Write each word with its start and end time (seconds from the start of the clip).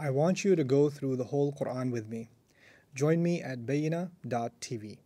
I 0.00 0.10
want 0.10 0.44
you 0.44 0.54
to 0.54 0.62
go 0.62 0.90
through 0.90 1.16
the 1.16 1.24
whole 1.24 1.52
Quran 1.52 1.90
with 1.90 2.08
me. 2.08 2.30
Join 2.94 3.20
me 3.20 3.42
at 3.42 3.66
bayyinah.tv. 3.66 4.98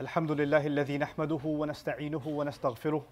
الحمد 0.00 0.30
لله 0.30 0.66
الذي 0.66 0.98
نحمده 0.98 1.40
ونستعينه 1.44 2.28
ونستغفره 2.28 3.04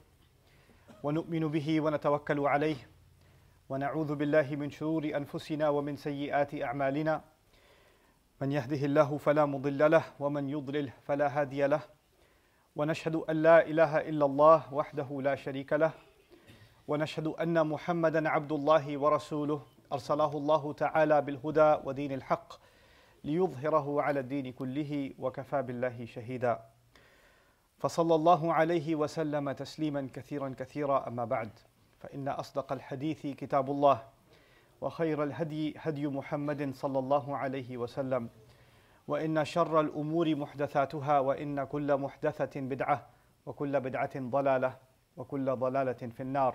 ونؤمن 1.02 1.48
به 1.48 1.80
ونتوكل 1.80 2.40
عليه 2.40 2.76
ونعوذ 3.68 4.14
بالله 4.14 4.56
من 4.56 4.70
شرور 4.70 5.04
انفسنا 5.04 5.68
ومن 5.68 5.96
سيئات 5.96 6.54
اعمالنا 6.54 7.24
من 8.40 8.52
يهده 8.52 8.84
الله 8.86 9.18
فلا 9.18 9.46
مضل 9.46 9.90
له 9.90 10.04
ومن 10.20 10.48
يضلل 10.48 10.90
فلا 11.06 11.40
هادي 11.40 11.66
له 11.66 11.80
ونشهد 12.76 13.14
ان 13.14 13.36
لا 13.42 13.66
اله 13.66 14.00
الا 14.08 14.24
الله 14.26 14.74
وحده 14.74 15.20
لا 15.22 15.34
شريك 15.34 15.72
له 15.72 15.92
ونشهد 16.88 17.26
أن 17.26 17.66
محمدا 17.66 18.28
عبد 18.28 18.52
الله 18.52 18.98
ورسوله 18.98 19.62
ارسله 19.92 20.36
الله 20.36 20.72
تعالى 20.72 21.20
بالهدى 21.22 21.76
ودين 21.84 22.12
الحق 22.12 22.52
ليظهره 23.24 24.02
على 24.02 24.20
الدين 24.20 24.52
كله 24.52 25.12
وكفى 25.18 25.62
بالله 25.62 26.04
شهيدا. 26.04 26.60
فصلى 27.78 28.14
الله 28.14 28.54
عليه 28.54 28.94
وسلم 28.94 29.52
تسليما 29.52 30.08
كثيرا 30.14 30.54
كثيرا. 30.58 31.08
أما 31.08 31.24
بعد 31.24 31.50
فإن 32.00 32.28
أصدق 32.28 32.72
الحديث 32.72 33.26
كتاب 33.26 33.70
الله 33.70 34.02
وخير 34.80 35.22
الهدي 35.24 35.74
هدي 35.78 36.06
محمد 36.06 36.74
صلى 36.74 36.98
الله 36.98 37.36
عليه 37.36 37.76
وسلم 37.76 38.28
وإن 39.08 39.44
شر 39.44 39.80
الأمور 39.80 40.34
محدثاتها 40.34 41.20
وإن 41.20 41.64
كل 41.64 41.96
محدثة 41.96 42.60
بدعة 42.60 43.06
وكل 43.46 43.80
بدعة 43.80 44.10
ضلالة 44.16 44.76
وكل 45.16 45.56
ضلالة 45.56 45.92
في 45.92 46.20
النار. 46.22 46.54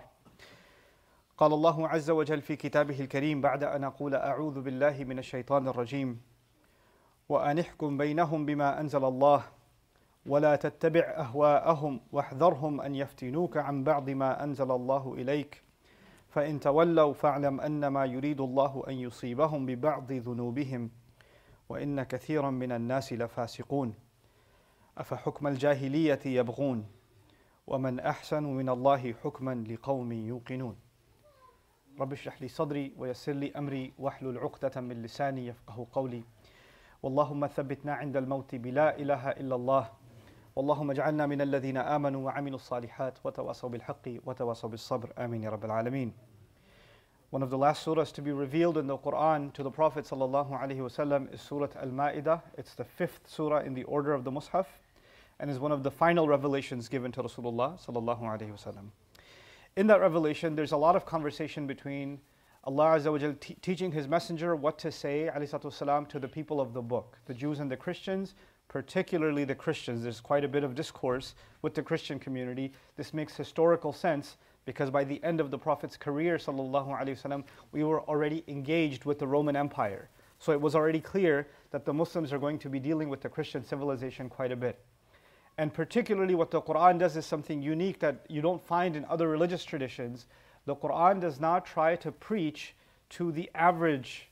قال 1.37 1.53
الله 1.53 1.87
عز 1.87 2.09
وجل 2.09 2.41
في 2.41 2.55
كتابه 2.55 2.99
الكريم 2.99 3.41
بعد 3.41 3.63
أن 3.63 3.83
أقول 3.83 4.15
أعوذ 4.15 4.61
بالله 4.61 5.03
من 5.03 5.19
الشيطان 5.19 5.67
الرجيم 5.67 6.21
وأن 7.29 7.59
احكم 7.59 7.97
بينهم 7.97 8.45
بما 8.45 8.79
أنزل 8.79 9.05
الله 9.05 9.43
ولا 10.25 10.55
تتبع 10.55 11.01
أهواءهم 11.01 12.01
واحذرهم 12.11 12.81
أن 12.81 12.95
يفتنوك 12.95 13.57
عن 13.57 13.83
بعض 13.83 14.09
ما 14.09 14.43
أنزل 14.43 14.71
الله 14.71 15.13
إليك 15.13 15.63
فإن 16.29 16.59
تولوا 16.59 17.13
فاعلم 17.13 17.61
انما 17.61 18.05
يريد 18.05 18.41
الله 18.41 18.83
أن 18.87 18.93
يصيبهم 18.93 19.65
ببعض 19.65 20.11
ذنوبهم 20.11 20.89
وإن 21.69 22.03
كثيرا 22.03 22.49
من 22.49 22.71
الناس 22.71 23.13
لفاسقون 23.13 23.93
أفحكم 24.97 25.47
الجاهلية 25.47 26.19
يبغون 26.25 26.85
ومن 27.67 27.99
أحسن 27.99 28.43
من 28.43 28.69
الله 28.69 29.13
حكما 29.23 29.65
لقوم 29.69 30.11
يوقنون 30.11 30.84
رب 31.99 32.13
اشرح 32.13 32.41
لي 32.41 32.47
صدري 32.47 32.93
ويسر 32.97 33.31
لي 33.31 33.51
امري 33.51 33.93
واحلل 33.99 34.37
عقده 34.37 34.81
من 34.81 35.01
لساني 35.01 35.47
يفقه 35.47 35.87
قولي 35.91 36.23
واللهم 37.03 37.47
ثبتنا 37.47 37.93
عند 37.93 38.17
الموت 38.17 38.55
بلا 38.55 38.97
اله 38.97 39.29
الا 39.29 39.55
الله 39.55 39.89
واللهم 40.55 40.91
اجعلنا 40.91 41.25
من 41.25 41.41
الذين 41.41 41.77
امنوا 41.77 42.25
وعملوا 42.25 42.55
الصالحات 42.55 43.17
وتواصوا 43.23 43.69
بالحق 43.69 44.09
وتواصوا 44.25 44.69
بالصبر 44.69 45.13
امين 45.17 45.43
يا 45.43 45.49
رب 45.49 45.65
العالمين 45.65 46.13
One 47.31 47.43
of 47.43 47.49
the 47.49 47.57
last 47.57 47.85
surahs 47.85 48.13
to 48.13 48.21
be 48.21 48.31
revealed 48.31 48.77
in 48.77 48.87
the 48.87 48.97
Quran 48.97 49.51
to 49.53 49.63
the 49.63 49.71
Prophet 49.71 50.05
wasallam 50.05 51.33
is 51.33 51.41
Surah 51.41 51.67
Al-Ma'idah. 51.75 52.41
It's 52.57 52.75
the 52.75 52.85
fifth 52.85 53.27
surah 53.27 53.59
in 53.59 53.73
the 53.73 53.83
order 53.83 54.13
of 54.13 54.23
the 54.23 54.31
Mus'haf 54.31 54.67
and 55.39 55.49
is 55.49 55.59
one 55.59 55.71
of 55.71 55.83
the 55.83 55.91
final 55.91 56.27
revelations 56.27 56.87
given 56.87 57.11
to 57.11 57.23
Rasulullah 57.23 57.83
sallallahu 57.83 58.21
alaihi 58.21 58.51
wasallam. 58.51 58.91
In 59.76 59.86
that 59.86 60.00
revelation, 60.00 60.54
there's 60.54 60.72
a 60.72 60.76
lot 60.76 60.96
of 60.96 61.06
conversation 61.06 61.66
between 61.66 62.20
Allah 62.64 62.98
Azza 62.98 63.10
wa 63.10 63.18
Jal 63.18 63.34
te- 63.40 63.56
teaching 63.62 63.92
His 63.92 64.06
Messenger 64.06 64.54
what 64.54 64.78
to 64.80 64.92
say 64.92 65.30
والسلام, 65.34 66.08
to 66.08 66.18
the 66.18 66.28
people 66.28 66.60
of 66.60 66.74
the 66.74 66.82
book, 66.82 67.18
the 67.26 67.32
Jews 67.32 67.60
and 67.60 67.70
the 67.70 67.76
Christians, 67.76 68.34
particularly 68.68 69.44
the 69.44 69.54
Christians. 69.54 70.02
There's 70.02 70.20
quite 70.20 70.44
a 70.44 70.48
bit 70.48 70.64
of 70.64 70.74
discourse 70.74 71.34
with 71.62 71.74
the 71.74 71.82
Christian 71.82 72.18
community. 72.18 72.72
This 72.96 73.14
makes 73.14 73.36
historical 73.36 73.92
sense 73.92 74.36
because 74.66 74.90
by 74.90 75.04
the 75.04 75.22
end 75.24 75.40
of 75.40 75.50
the 75.50 75.58
Prophet's 75.58 75.96
career, 75.96 76.36
sallallahu 76.36 76.88
alaihi 76.88 77.20
wasallam, 77.20 77.44
we 77.72 77.82
were 77.82 78.02
already 78.02 78.44
engaged 78.46 79.04
with 79.04 79.18
the 79.18 79.26
Roman 79.26 79.56
Empire. 79.56 80.10
So 80.38 80.52
it 80.52 80.60
was 80.60 80.74
already 80.74 81.00
clear 81.00 81.48
that 81.70 81.84
the 81.84 81.92
Muslims 81.92 82.32
are 82.32 82.38
going 82.38 82.58
to 82.58 82.68
be 82.68 82.78
dealing 82.78 83.08
with 83.08 83.20
the 83.20 83.28
Christian 83.28 83.64
civilization 83.64 84.28
quite 84.28 84.52
a 84.52 84.56
bit. 84.56 84.78
And 85.57 85.73
particularly 85.73 86.35
what 86.35 86.51
the 86.51 86.61
Quran 86.61 86.99
does 86.99 87.15
is 87.15 87.25
something 87.25 87.61
unique 87.61 87.99
that 87.99 88.25
you 88.29 88.41
don't 88.41 88.61
find 88.61 88.95
in 88.95 89.05
other 89.05 89.29
religious 89.29 89.63
traditions. 89.63 90.25
The 90.65 90.75
Quran 90.75 91.21
does 91.21 91.39
not 91.39 91.65
try 91.65 91.95
to 91.97 92.11
preach 92.11 92.75
to 93.11 93.31
the 93.31 93.49
average 93.55 94.29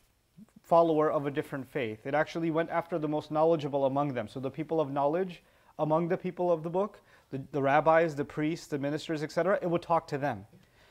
follower 0.63 1.11
of 1.11 1.25
a 1.25 1.31
different 1.31 1.67
faith. 1.67 2.05
It 2.05 2.13
actually 2.13 2.51
went 2.51 2.69
after 2.69 2.97
the 2.97 3.07
most 3.07 3.31
knowledgeable 3.31 3.85
among 3.85 4.13
them. 4.13 4.27
So 4.27 4.39
the 4.39 4.49
people 4.49 4.81
of 4.81 4.91
knowledge 4.91 5.43
among 5.79 6.07
the 6.07 6.17
people 6.17 6.51
of 6.51 6.63
the 6.63 6.69
book, 6.69 6.99
the, 7.31 7.41
the 7.51 7.61
rabbis, 7.61 8.15
the 8.15 8.25
priests, 8.25 8.67
the 8.67 8.79
ministers, 8.79 9.23
etc., 9.23 9.59
it 9.61 9.69
would 9.69 9.81
talk 9.81 10.07
to 10.07 10.17
them. 10.17 10.45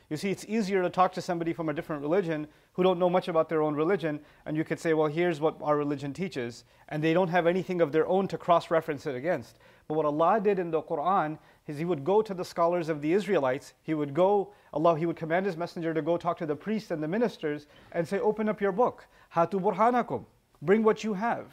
You 0.09 0.17
see, 0.17 0.29
it's 0.29 0.45
easier 0.47 0.83
to 0.83 0.89
talk 0.89 1.13
to 1.13 1.21
somebody 1.21 1.53
from 1.53 1.69
a 1.69 1.73
different 1.73 2.01
religion 2.01 2.47
who 2.73 2.83
don't 2.83 2.99
know 2.99 3.09
much 3.09 3.27
about 3.27 3.49
their 3.49 3.61
own 3.61 3.73
religion, 3.73 4.19
and 4.45 4.55
you 4.55 4.63
could 4.63 4.79
say, 4.79 4.93
well, 4.93 5.07
here's 5.07 5.39
what 5.39 5.55
our 5.61 5.77
religion 5.77 6.13
teaches, 6.13 6.65
and 6.89 7.03
they 7.03 7.13
don't 7.13 7.29
have 7.29 7.47
anything 7.47 7.81
of 7.81 7.91
their 7.91 8.05
own 8.07 8.27
to 8.27 8.37
cross 8.37 8.69
reference 8.69 9.05
it 9.05 9.15
against. 9.15 9.57
But 9.87 9.95
what 9.95 10.05
Allah 10.05 10.39
did 10.41 10.59
in 10.59 10.71
the 10.71 10.81
Quran 10.81 11.37
is 11.67 11.77
He 11.77 11.85
would 11.85 12.03
go 12.03 12.21
to 12.21 12.33
the 12.33 12.45
scholars 12.45 12.89
of 12.89 13.01
the 13.01 13.13
Israelites, 13.13 13.73
He 13.83 13.93
would 13.93 14.13
go, 14.13 14.53
Allah, 14.73 14.97
He 14.97 15.05
would 15.05 15.15
command 15.15 15.45
His 15.45 15.57
messenger 15.57 15.93
to 15.93 16.01
go 16.01 16.17
talk 16.17 16.37
to 16.39 16.45
the 16.45 16.55
priests 16.55 16.91
and 16.91 17.01
the 17.01 17.07
ministers 17.07 17.67
and 17.91 18.07
say, 18.07 18.19
open 18.19 18.49
up 18.49 18.61
your 18.61 18.71
book, 18.71 19.05
Hatu 19.33 19.61
burhanakum, 19.61 20.25
bring 20.61 20.83
what 20.83 21.03
you 21.03 21.13
have. 21.13 21.47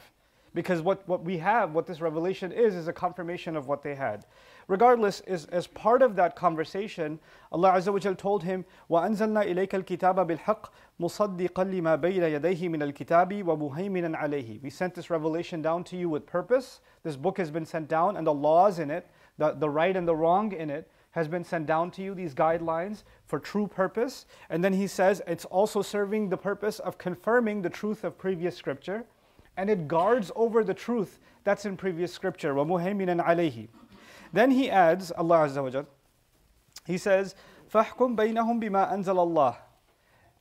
Because 0.53 0.81
what, 0.81 1.07
what 1.07 1.23
we 1.23 1.37
have, 1.37 1.73
what 1.73 1.87
this 1.87 2.01
revelation 2.01 2.51
is, 2.51 2.75
is 2.75 2.87
a 2.87 2.93
confirmation 2.93 3.55
of 3.55 3.67
what 3.67 3.83
they 3.83 3.95
had. 3.95 4.25
Regardless, 4.70 5.20
is, 5.20 5.46
as 5.46 5.66
part 5.66 6.02
of 6.02 6.16
that 6.16 6.36
conversation, 6.36 7.18
Allah 7.52 7.72
Azza 7.72 7.92
wa 7.92 7.98
Jal 7.98 8.14
told 8.14 8.42
him, 8.42 8.64
وَأَنزَلْنَا 8.90 9.46
إِلَيْكَ 9.46 9.84
الْكِتَابَ 9.84 10.26
بِالْحَقِّ 10.26 10.70
مُصَدِّقًا 11.00 11.64
لِمَا 11.64 12.00
بَيْنَ 12.00 12.22
يَدَيْهِ 12.22 12.68
مِنَ 12.68 12.82
الْكِتَابِ 12.82 13.44
وَمُهَيْمِنًا 13.44 14.16
عَلَيْهِ 14.16 14.62
We 14.62 14.70
sent 14.70 14.94
this 14.94 15.10
revelation 15.10 15.62
down 15.62 15.84
to 15.84 15.96
you 15.96 16.08
with 16.08 16.26
purpose. 16.26 16.80
This 17.02 17.16
book 17.16 17.38
has 17.38 17.50
been 17.50 17.66
sent 17.66 17.88
down 17.88 18.16
and 18.16 18.26
the 18.26 18.34
laws 18.34 18.78
in 18.78 18.90
it, 18.90 19.06
the, 19.38 19.52
the 19.52 19.70
right 19.70 19.96
and 19.96 20.06
the 20.06 20.16
wrong 20.16 20.52
in 20.52 20.70
it, 20.70 20.90
has 21.16 21.28
been 21.28 21.44
sent 21.44 21.66
down 21.66 21.90
to 21.90 22.02
you, 22.02 22.14
these 22.14 22.34
guidelines 22.34 23.02
for 23.24 23.38
true 23.38 23.66
purpose. 23.66 24.26
And 24.50 24.62
then 24.62 24.74
he 24.74 24.86
says 24.86 25.22
it's 25.26 25.46
also 25.46 25.80
serving 25.80 26.28
the 26.28 26.36
purpose 26.36 26.78
of 26.78 26.98
confirming 26.98 27.62
the 27.62 27.70
truth 27.70 28.04
of 28.04 28.18
previous 28.18 28.54
scripture. 28.54 29.04
And 29.56 29.70
it 29.70 29.88
guards 29.88 30.30
over 30.36 30.62
the 30.62 30.74
truth 30.74 31.18
that's 31.44 31.64
in 31.64 31.76
previous 31.76 32.12
scripture. 32.12 32.54
وَمُهَيْمِنًا 32.54 33.24
عَلَيْهِ 33.24 33.68
Then 34.32 34.50
he 34.50 34.70
adds, 34.70 35.10
Allah 35.12 35.46
Azza 35.48 35.62
wa 35.62 35.70
Jal, 35.70 35.86
he 36.86 36.98
says, 36.98 37.34
فَحْكُمْ 37.72 38.16
بَيْنَهُمْ 38.16 38.62
بِمَا 38.62 38.92
أَنزَلَ 38.92 39.16
اللَّهِ 39.16 39.56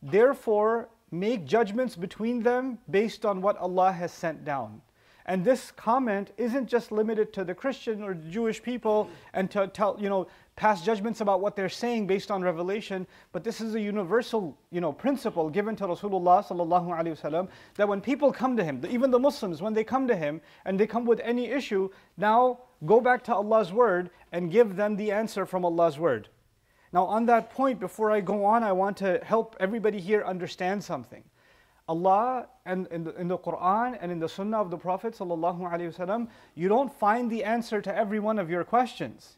Therefore, 0.01 0.89
make 1.11 1.45
judgments 1.45 1.95
between 1.95 2.43
them 2.43 2.77
based 2.89 3.25
on 3.25 3.41
what 3.41 3.57
Allah 3.57 3.91
has 3.91 4.11
sent 4.11 4.45
down. 4.45 4.81
And 5.27 5.43
this 5.43 5.71
comment 5.71 6.31
isn't 6.37 6.67
just 6.67 6.91
limited 6.91 7.33
to 7.33 7.43
the 7.43 7.55
Christian 7.55 8.03
or 8.03 8.13
the 8.13 8.29
Jewish 8.29 8.61
people 8.61 9.09
and 9.33 9.49
to 9.51 9.67
tell, 9.67 9.97
you 9.99 10.07
know, 10.07 10.27
pass 10.55 10.83
judgments 10.83 11.19
about 11.19 11.41
what 11.41 11.55
they're 11.55 11.67
saying 11.67 12.05
based 12.05 12.29
on 12.29 12.43
revelation, 12.43 13.07
but 13.31 13.43
this 13.43 13.59
is 13.59 13.73
a 13.73 13.81
universal, 13.81 14.55
you 14.71 14.79
know, 14.79 14.93
principle 14.93 15.49
given 15.49 15.75
to 15.77 15.85
Rasulullah 15.85 16.45
sallallahu 16.45 16.87
alaihi 16.89 17.19
wasallam 17.19 17.49
that 17.75 17.87
when 17.87 18.01
people 18.01 18.31
come 18.31 18.55
to 18.55 18.63
him, 18.63 18.81
even 18.87 19.09
the 19.09 19.19
Muslims, 19.19 19.61
when 19.61 19.73
they 19.73 19.83
come 19.83 20.07
to 20.07 20.15
him 20.15 20.39
and 20.65 20.79
they 20.79 20.87
come 20.87 21.05
with 21.05 21.19
any 21.21 21.47
issue, 21.47 21.89
now 22.17 22.59
go 22.84 23.00
back 23.00 23.24
to 23.24 23.34
Allah's 23.34 23.72
word 23.72 24.10
and 24.32 24.50
give 24.50 24.76
them 24.76 24.96
the 24.96 25.12
answer 25.12 25.46
from 25.46 25.64
Allah's 25.64 25.98
word. 25.98 26.28
Now, 26.92 27.04
on 27.04 27.26
that 27.26 27.50
point, 27.50 27.78
before 27.78 28.10
I 28.10 28.20
go 28.20 28.44
on, 28.44 28.64
I 28.64 28.72
want 28.72 28.96
to 28.98 29.20
help 29.22 29.56
everybody 29.60 30.00
here 30.00 30.24
understand 30.24 30.82
something. 30.82 31.22
Allah 31.88 32.46
and 32.64 32.86
in 32.88 33.04
the, 33.04 33.14
in 33.16 33.28
the 33.28 33.38
Quran 33.38 33.98
and 34.00 34.12
in 34.12 34.20
the 34.20 34.28
Sunnah 34.28 34.60
of 34.60 34.70
the 34.70 34.76
Prophet 34.76 35.14
ﷺ, 35.14 36.28
you 36.54 36.68
don't 36.68 36.92
find 36.92 37.30
the 37.30 37.42
answer 37.42 37.80
to 37.80 37.96
every 37.96 38.20
one 38.20 38.38
of 38.38 38.48
your 38.48 38.64
questions. 38.64 39.36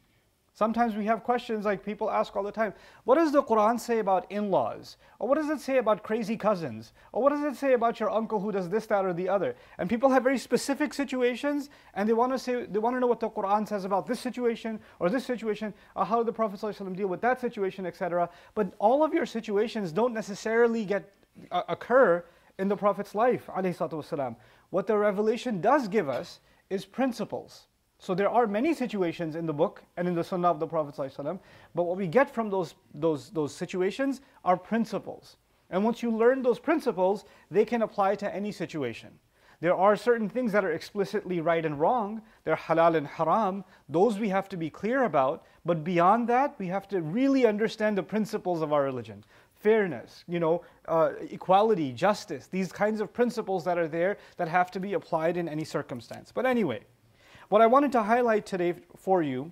Sometimes 0.55 0.95
we 0.95 1.07
have 1.07 1.25
questions 1.25 1.65
like 1.65 1.83
people 1.83 2.11
ask 2.11 2.37
all 2.37 2.43
the 2.43 2.53
time 2.53 2.75
What 3.05 3.15
does 3.15 3.33
the 3.33 3.43
Quran 3.43 3.81
say 3.81 4.01
about 4.01 4.31
in 4.31 4.51
laws? 4.51 4.99
Or 5.19 5.29
what 5.29 5.37
does 5.37 5.49
it 5.49 5.61
say 5.61 5.79
about 5.79 6.03
crazy 6.03 6.37
cousins? 6.37 6.93
Or 7.13 7.23
what 7.23 7.31
does 7.31 7.43
it 7.43 7.57
say 7.57 7.73
about 7.73 7.99
your 7.99 8.11
uncle 8.11 8.39
who 8.39 8.53
does 8.53 8.69
this, 8.69 8.85
that, 8.87 9.07
or 9.07 9.15
the 9.15 9.31
other? 9.31 9.57
And 9.79 9.89
people 9.89 10.11
have 10.11 10.23
very 10.23 10.37
specific 10.37 10.93
situations 10.93 11.71
and 11.95 12.07
they 12.07 12.13
want 12.13 12.33
to 12.33 12.39
say 12.39 12.67
they 12.67 12.79
want 12.79 12.97
to 12.97 13.01
know 13.01 13.07
what 13.07 13.21
the 13.21 13.31
Quran 13.31 13.67
says 13.67 13.87
about 13.87 14.07
this 14.07 14.21
situation 14.21 14.79
or 14.99 15.09
this 15.09 15.25
situation, 15.25 15.73
or 15.97 16.05
how 16.05 16.19
did 16.19 16.27
the 16.27 16.33
Prophet 16.33 16.61
ﷺ 16.61 16.97
deal 16.97 17.09
with 17.09 17.23
that 17.23 17.41
situation, 17.41 17.87
etc. 17.87 18.29
But 18.55 18.75
all 18.79 19.03
of 19.03 19.15
your 19.15 19.27
situations 19.27 19.91
don't 19.91 20.13
necessarily 20.13 20.85
get 20.85 21.15
uh, 21.51 21.63
occur 21.69 22.25
in 22.59 22.69
the 22.69 22.77
Prophet's 22.77 23.15
life. 23.15 23.49
What 23.49 24.87
the 24.87 24.99
revelation 24.99 25.61
does 25.63 25.89
give 25.89 26.11
us 26.11 26.41
is 26.69 26.85
principles. 26.85 27.69
So 28.03 28.17
there 28.17 28.29
are 28.29 28.49
many 28.49 28.75
situations 28.75 29.37
in 29.37 29.47
the 29.47 29.53
book 29.53 29.81
and 29.97 30.09
in 30.09 30.17
the 30.17 30.25
Sunnah 30.25 30.49
of 30.49 30.59
the 30.59 30.67
Prophet 30.67 30.97
ﷺ, 30.97 31.39
but 31.73 31.85
what 31.85 31.97
we 31.97 32.09
get 32.09 32.35
from 32.35 32.51
those, 32.51 32.75
those, 32.93 33.31
those 33.31 33.55
situations 33.55 34.23
are 34.45 34.57
principles. 34.57 35.37
And 35.71 35.85
once 35.85 36.03
you 36.03 36.11
learn 36.11 36.43
those 36.43 36.59
principles, 36.59 37.25
they 37.49 37.65
can 37.65 37.83
apply 37.83 38.17
to 38.17 38.35
any 38.35 38.51
situation. 38.51 39.11
There 39.61 39.77
are 39.77 39.95
certain 39.95 40.29
things 40.29 40.51
that 40.51 40.65
are 40.65 40.73
explicitly 40.73 41.41
right 41.41 41.65
and 41.65 41.79
wrong, 41.79 42.23
they're 42.43 42.57
halal 42.57 42.97
and 42.97 43.07
haram, 43.07 43.63
those 43.89 44.19
we 44.19 44.31
have 44.31 44.49
to 44.49 44.57
be 44.57 44.69
clear 44.69 45.05
about, 45.05 45.45
but 45.65 45.85
beyond 45.85 46.29
that, 46.29 46.57
we 46.59 46.67
have 46.67 46.89
to 46.89 47.03
really 47.03 47.47
understand 47.47 47.97
the 47.97 48.03
principles 48.03 48.63
of 48.63 48.73
our 48.73 48.83
religion. 48.83 49.23
Fairness, 49.55 50.25
you 50.27 50.41
know, 50.41 50.65
uh, 50.89 51.11
equality, 51.31 51.93
justice, 51.93 52.49
these 52.49 52.73
kinds 52.73 53.01
of 53.01 53.13
principles 53.13 53.63
that 53.65 53.79
are 53.79 53.87
there 53.87 54.17
that 54.39 54.49
have 54.49 54.73
to 54.73 54.81
be 54.81 54.95
applied 54.95 55.37
in 55.37 55.49
any 55.49 55.63
circumstance. 55.63 56.33
But 56.35 56.47
anyway, 56.47 56.81
what 57.52 57.62
I 57.62 57.68
wanted 57.68 57.92
to 57.94 58.04
highlight 58.04 58.46
today 58.46 58.74
for 58.96 59.22
you 59.22 59.52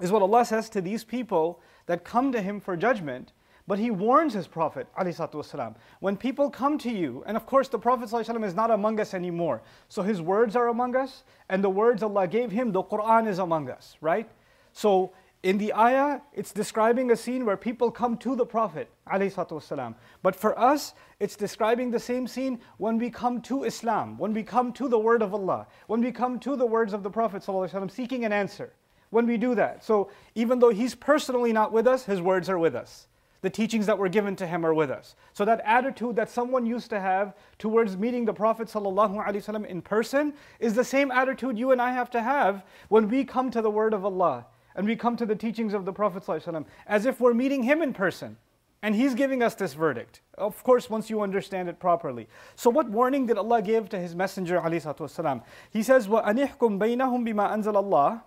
is 0.00 0.10
what 0.10 0.22
Allah 0.22 0.44
says 0.44 0.68
to 0.70 0.80
these 0.80 1.04
people 1.04 1.60
that 1.86 2.04
come 2.04 2.32
to 2.32 2.40
Him 2.40 2.60
for 2.60 2.76
judgment 2.76 3.32
but 3.66 3.78
he 3.78 3.90
warns 3.90 4.34
his 4.34 4.48
Prophet 4.48 4.88
والسلام, 4.96 5.76
when 6.00 6.16
people 6.16 6.50
come 6.50 6.78
to 6.78 6.90
you, 6.90 7.22
and 7.26 7.36
of 7.36 7.46
course 7.46 7.68
the 7.68 7.78
Prophet 7.78 8.08
ﷺ 8.08 8.44
is 8.44 8.54
not 8.54 8.70
among 8.70 8.98
us 8.98 9.14
anymore. 9.14 9.62
So 9.88 10.02
his 10.02 10.20
words 10.20 10.56
are 10.56 10.68
among 10.68 10.96
us, 10.96 11.22
and 11.48 11.62
the 11.62 11.70
words 11.70 12.02
Allah 12.02 12.26
gave 12.26 12.50
him, 12.50 12.72
the 12.72 12.82
Quran 12.82 13.28
is 13.28 13.38
among 13.38 13.70
us, 13.70 13.96
right? 14.00 14.28
So 14.72 15.12
in 15.42 15.58
the 15.58 15.72
ayah, 15.74 16.20
it's 16.32 16.52
describing 16.52 17.10
a 17.10 17.16
scene 17.16 17.44
where 17.44 17.56
people 17.56 17.90
come 17.90 18.16
to 18.18 18.36
the 18.36 18.46
Prophet 18.46 18.88
والسلام. 19.08 19.94
But 20.22 20.36
for 20.36 20.56
us, 20.58 20.94
it's 21.18 21.34
describing 21.34 21.90
the 21.90 21.98
same 21.98 22.28
scene 22.28 22.60
when 22.78 22.96
we 22.96 23.10
come 23.10 23.40
to 23.42 23.64
Islam, 23.64 24.16
when 24.18 24.32
we 24.32 24.44
come 24.44 24.72
to 24.74 24.88
the 24.88 24.98
word 24.98 25.20
of 25.20 25.34
Allah, 25.34 25.66
when 25.88 26.00
we 26.00 26.12
come 26.12 26.38
to 26.40 26.54
the 26.54 26.66
words 26.66 26.92
of 26.92 27.02
the 27.02 27.10
Prophet 27.10 27.42
ﷺ 27.42 27.90
seeking 27.90 28.24
an 28.24 28.32
answer. 28.32 28.72
When 29.10 29.26
we 29.26 29.36
do 29.36 29.54
that. 29.56 29.84
So 29.84 30.10
even 30.36 30.60
though 30.60 30.70
he's 30.70 30.94
personally 30.94 31.52
not 31.52 31.72
with 31.72 31.86
us, 31.86 32.04
his 32.04 32.22
words 32.22 32.48
are 32.48 32.58
with 32.58 32.74
us 32.74 33.08
the 33.42 33.50
teachings 33.50 33.86
that 33.86 33.98
were 33.98 34.08
given 34.08 34.36
to 34.36 34.46
him 34.46 34.64
are 34.64 34.72
with 34.72 34.90
us. 34.90 35.16
So 35.32 35.44
that 35.44 35.60
attitude 35.64 36.14
that 36.16 36.30
someone 36.30 36.64
used 36.64 36.90
to 36.90 37.00
have 37.00 37.34
towards 37.58 37.96
meeting 37.96 38.24
the 38.24 38.32
Prophet 38.32 38.68
ﷺ 38.68 39.66
in 39.66 39.82
person 39.82 40.32
is 40.60 40.74
the 40.74 40.84
same 40.84 41.10
attitude 41.10 41.58
you 41.58 41.72
and 41.72 41.82
I 41.82 41.92
have 41.92 42.08
to 42.10 42.22
have 42.22 42.64
when 42.88 43.08
we 43.08 43.24
come 43.24 43.50
to 43.50 43.60
the 43.60 43.70
word 43.70 43.94
of 43.94 44.04
Allah 44.04 44.46
and 44.76 44.86
we 44.86 44.96
come 44.96 45.16
to 45.16 45.26
the 45.26 45.36
teachings 45.36 45.74
of 45.74 45.84
the 45.84 45.92
Prophet 45.92 46.24
ﷺ 46.24 46.64
as 46.86 47.06
if 47.06 47.20
we're 47.20 47.34
meeting 47.34 47.62
him 47.62 47.82
in 47.82 47.92
person. 47.92 48.36
And 48.84 48.96
he's 48.96 49.14
giving 49.14 49.42
us 49.44 49.54
this 49.54 49.74
verdict. 49.74 50.22
Of 50.36 50.64
course, 50.64 50.90
once 50.90 51.08
you 51.08 51.20
understand 51.20 51.68
it 51.68 51.78
properly. 51.78 52.28
So 52.56 52.68
what 52.68 52.90
warning 52.90 53.26
did 53.26 53.38
Allah 53.38 53.62
give 53.62 53.88
to 53.90 53.98
his 53.98 54.16
messenger 54.16 54.60
ﷺ? 54.60 55.42
He 55.70 55.84
says, 55.84 56.08
وَأَنِحْكُمْ 56.08 56.78
بَيْنَهُمْ 56.78 57.28
بِمَا 57.28 57.52
أَنزَلَ 57.52 57.74
اللَّهِ 57.74 58.22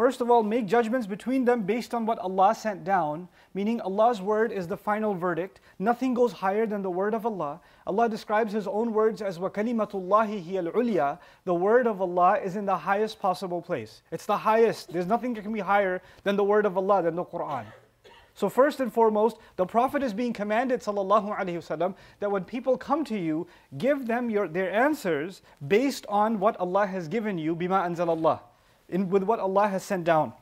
First 0.00 0.20
of 0.20 0.30
all, 0.30 0.42
make 0.42 0.66
judgments 0.66 1.06
between 1.06 1.46
them 1.46 1.62
based 1.62 1.94
on 1.94 2.04
what 2.04 2.18
Allah 2.18 2.54
sent 2.54 2.84
down, 2.84 3.28
meaning 3.54 3.80
Allah's 3.80 4.20
word 4.20 4.52
is 4.52 4.68
the 4.68 4.76
final 4.76 5.14
verdict. 5.14 5.60
Nothing 5.78 6.12
goes 6.12 6.32
higher 6.32 6.66
than 6.66 6.82
the 6.82 6.90
word 6.90 7.14
of 7.14 7.24
Allah. 7.24 7.60
Allah 7.86 8.06
describes 8.06 8.52
His 8.52 8.66
own 8.66 8.92
words 8.92 9.22
as 9.22 9.38
وَكَلِمَةُ 9.38 9.90
اللَّهِ 9.90 10.44
هِيَ 10.44 10.70
الْعُلْيَا 10.70 11.18
The 11.46 11.54
word 11.54 11.86
of 11.86 12.02
Allah 12.02 12.38
is 12.38 12.56
in 12.56 12.66
the 12.66 12.76
highest 12.76 13.18
possible 13.18 13.62
place. 13.62 14.02
It's 14.12 14.26
the 14.26 14.36
highest. 14.36 14.92
There's 14.92 15.06
nothing 15.06 15.32
that 15.32 15.40
can 15.40 15.54
be 15.54 15.60
higher 15.60 16.02
than 16.24 16.36
the 16.36 16.44
word 16.44 16.66
of 16.66 16.76
Allah, 16.76 17.02
than 17.02 17.16
the 17.16 17.24
Quran. 17.24 17.64
So 18.34 18.50
first 18.50 18.80
and 18.80 18.92
foremost, 18.92 19.38
the 19.56 19.64
Prophet 19.64 20.02
is 20.02 20.12
being 20.12 20.34
commanded, 20.34 20.82
sallallahu 20.82 21.38
alaihi 21.38 21.56
wasallam, 21.56 21.94
that 22.20 22.30
when 22.30 22.44
people 22.44 22.76
come 22.76 23.02
to 23.06 23.16
you, 23.16 23.46
give 23.78 24.06
them 24.06 24.28
your, 24.28 24.46
their 24.46 24.70
answers 24.70 25.40
based 25.66 26.04
on 26.10 26.38
what 26.38 26.54
Allah 26.60 26.86
has 26.86 27.08
given 27.08 27.38
you, 27.38 27.56
bima 27.56 27.82
anzalallah 27.82 28.40
in, 28.90 29.10
with 29.10 29.22
what 29.22 29.40
Allah 29.40 29.68
has 29.68 29.82
sent 29.82 30.04
down. 30.04 30.32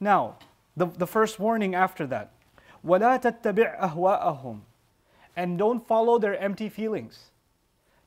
Now, 0.00 0.36
the, 0.76 0.86
the 0.86 1.06
first 1.06 1.38
warning 1.38 1.74
after 1.74 2.06
that, 2.08 2.32
وَلَا 2.84 3.20
تَتَّبِعْ 3.22 3.80
أَهْوَاءَهُمْ 3.80 4.60
And 5.36 5.58
don't 5.58 5.86
follow 5.86 6.18
their 6.18 6.36
empty 6.38 6.68
feelings. 6.68 7.30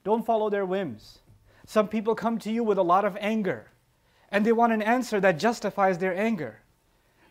Don't 0.03 0.25
follow 0.25 0.49
their 0.49 0.65
whims. 0.65 1.19
Some 1.65 1.87
people 1.87 2.15
come 2.15 2.37
to 2.39 2.51
you 2.51 2.63
with 2.63 2.77
a 2.77 2.83
lot 2.83 3.05
of 3.05 3.17
anger, 3.19 3.67
and 4.29 4.45
they 4.45 4.51
want 4.51 4.73
an 4.73 4.81
answer 4.81 5.19
that 5.19 5.39
justifies 5.39 5.97
their 5.97 6.15
anger. 6.15 6.59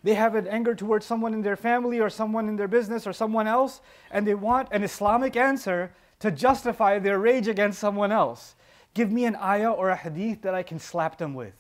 They 0.03 0.15
have 0.15 0.35
an 0.35 0.47
anger 0.47 0.75
towards 0.75 1.07
someone 1.07 1.33
in 1.33 1.43
their 1.43 1.57
family 1.57 1.99
or 2.01 2.11
someone 2.11 2.49
in 2.49 2.57
their 2.57 2.69
business 2.69 3.07
or 3.07 3.13
someone 3.13 3.47
else, 3.47 3.81
and 4.11 4.27
they 4.27 4.35
want 4.35 4.69
an 4.71 4.83
Islamic 4.83 5.37
answer 5.37 5.93
to 6.21 6.31
justify 6.31 6.99
their 6.99 7.19
rage 7.19 7.49
against 7.49 7.79
someone 7.79 8.13
else. 8.13 8.55
Give 8.93 9.11
me 9.11 9.25
an 9.25 9.37
ayah 9.37 9.73
or 9.73 9.91
a 9.91 9.97
hadith 9.97 10.43
that 10.43 10.55
I 10.55 10.63
can 10.63 10.79
slap 10.79 11.19
them 11.19 11.35
with. 11.35 11.55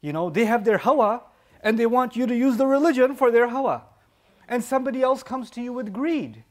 You 0.00 0.12
know, 0.12 0.30
they 0.30 0.44
have 0.46 0.64
their 0.64 0.78
hawa 0.78 1.22
and 1.62 1.78
they 1.78 1.86
want 1.86 2.16
you 2.16 2.26
to 2.26 2.34
use 2.34 2.56
the 2.56 2.66
religion 2.66 3.14
for 3.14 3.30
their 3.30 3.48
hawa. 3.48 3.82
And 4.48 4.64
somebody 4.64 5.02
else 5.02 5.22
comes 5.22 5.50
to 5.50 5.60
you 5.60 5.72
with 5.72 5.92
greed. 5.92 6.44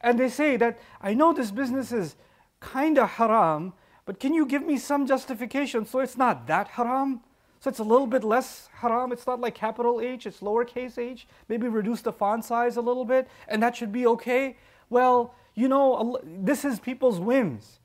And 0.00 0.18
they 0.18 0.28
say 0.28 0.56
that, 0.56 0.78
I 1.00 1.14
know 1.14 1.32
this 1.32 1.50
business 1.50 1.92
is 1.92 2.16
kind 2.60 2.98
of 2.98 3.10
haram, 3.10 3.72
but 4.04 4.20
can 4.20 4.34
you 4.34 4.46
give 4.46 4.64
me 4.64 4.76
some 4.76 5.06
justification 5.06 5.86
so 5.86 6.00
it's 6.00 6.16
not 6.16 6.46
that 6.46 6.68
haram? 6.68 7.20
So 7.60 7.70
it's 7.70 7.78
a 7.78 7.84
little 7.84 8.06
bit 8.06 8.22
less 8.22 8.68
haram. 8.74 9.12
It's 9.12 9.26
not 9.26 9.40
like 9.40 9.54
capital 9.54 10.00
H, 10.00 10.26
it's 10.26 10.40
lowercase 10.40 10.98
h. 10.98 11.26
Maybe 11.48 11.66
reduce 11.68 12.02
the 12.02 12.12
font 12.12 12.44
size 12.44 12.76
a 12.76 12.82
little 12.82 13.04
bit, 13.04 13.26
and 13.48 13.62
that 13.62 13.74
should 13.74 13.92
be 13.92 14.06
okay. 14.06 14.56
Well, 14.90 15.34
you 15.54 15.68
know, 15.68 16.20
this 16.24 16.64
is 16.64 16.78
people's 16.78 17.18
whims. 17.18 17.80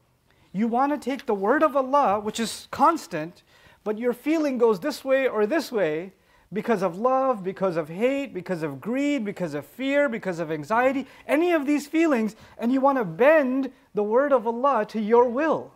You 0.52 0.68
want 0.68 0.92
to 0.92 0.98
take 0.98 1.26
the 1.26 1.34
word 1.34 1.64
of 1.64 1.76
Allah, 1.76 2.20
which 2.20 2.40
is 2.40 2.68
constant, 2.70 3.44
but 3.84 3.98
your 3.98 4.14
feeling 4.14 4.58
goes 4.58 4.80
this 4.80 5.04
way 5.04 5.28
or 5.28 5.46
this 5.46 5.72
way 5.72 6.14
because 6.54 6.84
of 6.84 6.98
love, 6.98 7.44
because 7.44 7.78
of 7.78 7.90
hate, 7.90 8.34
because 8.34 8.62
of 8.62 8.82
greed, 8.82 9.24
because 9.24 9.54
of 9.54 9.66
fear, 9.66 10.10
because 10.10 10.40
of 10.40 10.52
anxiety, 10.52 11.08
any 11.26 11.52
of 11.54 11.66
these 11.66 11.88
feelings, 11.88 12.36
and 12.58 12.74
you 12.74 12.82
want 12.82 12.98
to 12.98 13.06
bend 13.06 13.72
the 13.94 14.04
word 14.04 14.34
of 14.34 14.46
Allah 14.46 14.86
to 14.88 15.00
your 15.00 15.30
will. 15.30 15.72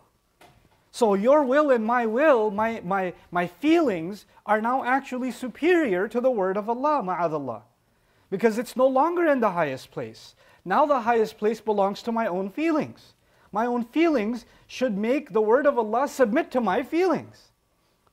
So 0.90 1.14
your 1.14 1.42
will 1.42 1.70
and 1.70 1.84
my 1.84 2.06
will, 2.06 2.50
my, 2.50 2.80
my, 2.84 3.14
my 3.30 3.46
feelings, 3.46 4.26
are 4.44 4.60
now 4.60 4.84
actually 4.84 5.30
superior 5.30 6.08
to 6.08 6.20
the 6.20 6.30
word 6.30 6.56
of 6.56 6.68
Allah, 6.68 7.02
ma'adallah. 7.02 7.62
Because 8.30 8.58
it's 8.58 8.76
no 8.76 8.86
longer 8.86 9.26
in 9.26 9.40
the 9.40 9.50
highest 9.50 9.90
place. 9.90 10.34
Now 10.64 10.84
the 10.84 11.00
highest 11.00 11.38
place 11.38 11.60
belongs 11.60 12.02
to 12.02 12.12
my 12.12 12.26
own 12.26 12.50
feelings. 12.50 13.14
My 13.52 13.66
own 13.66 13.84
feelings 13.84 14.44
should 14.66 14.96
make 14.96 15.32
the 15.32 15.40
word 15.40 15.66
of 15.66 15.78
Allah 15.78 16.08
submit 16.08 16.50
to 16.50 16.60
my 16.60 16.82
feelings. 16.82 17.50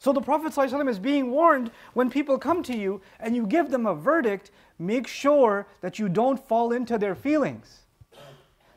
So 0.03 0.13
the 0.13 0.21
Prophet 0.21 0.53
ﷺ 0.53 0.89
is 0.89 0.99
being 0.99 1.31
warned 1.31 1.73
when 1.93 2.09
people 2.09 2.39
come 2.39 2.63
to 2.65 2.77
you 2.77 3.01
and 3.19 3.35
you 3.35 3.47
give 3.47 3.71
them 3.71 3.87
a 3.87 3.95
verdict, 3.95 4.53
make 4.79 5.09
sure 5.09 5.67
that 5.81 5.99
you 5.99 6.09
don't 6.09 6.47
fall 6.47 6.73
into 6.73 6.99
their 6.99 7.17
feelings. 7.17 7.81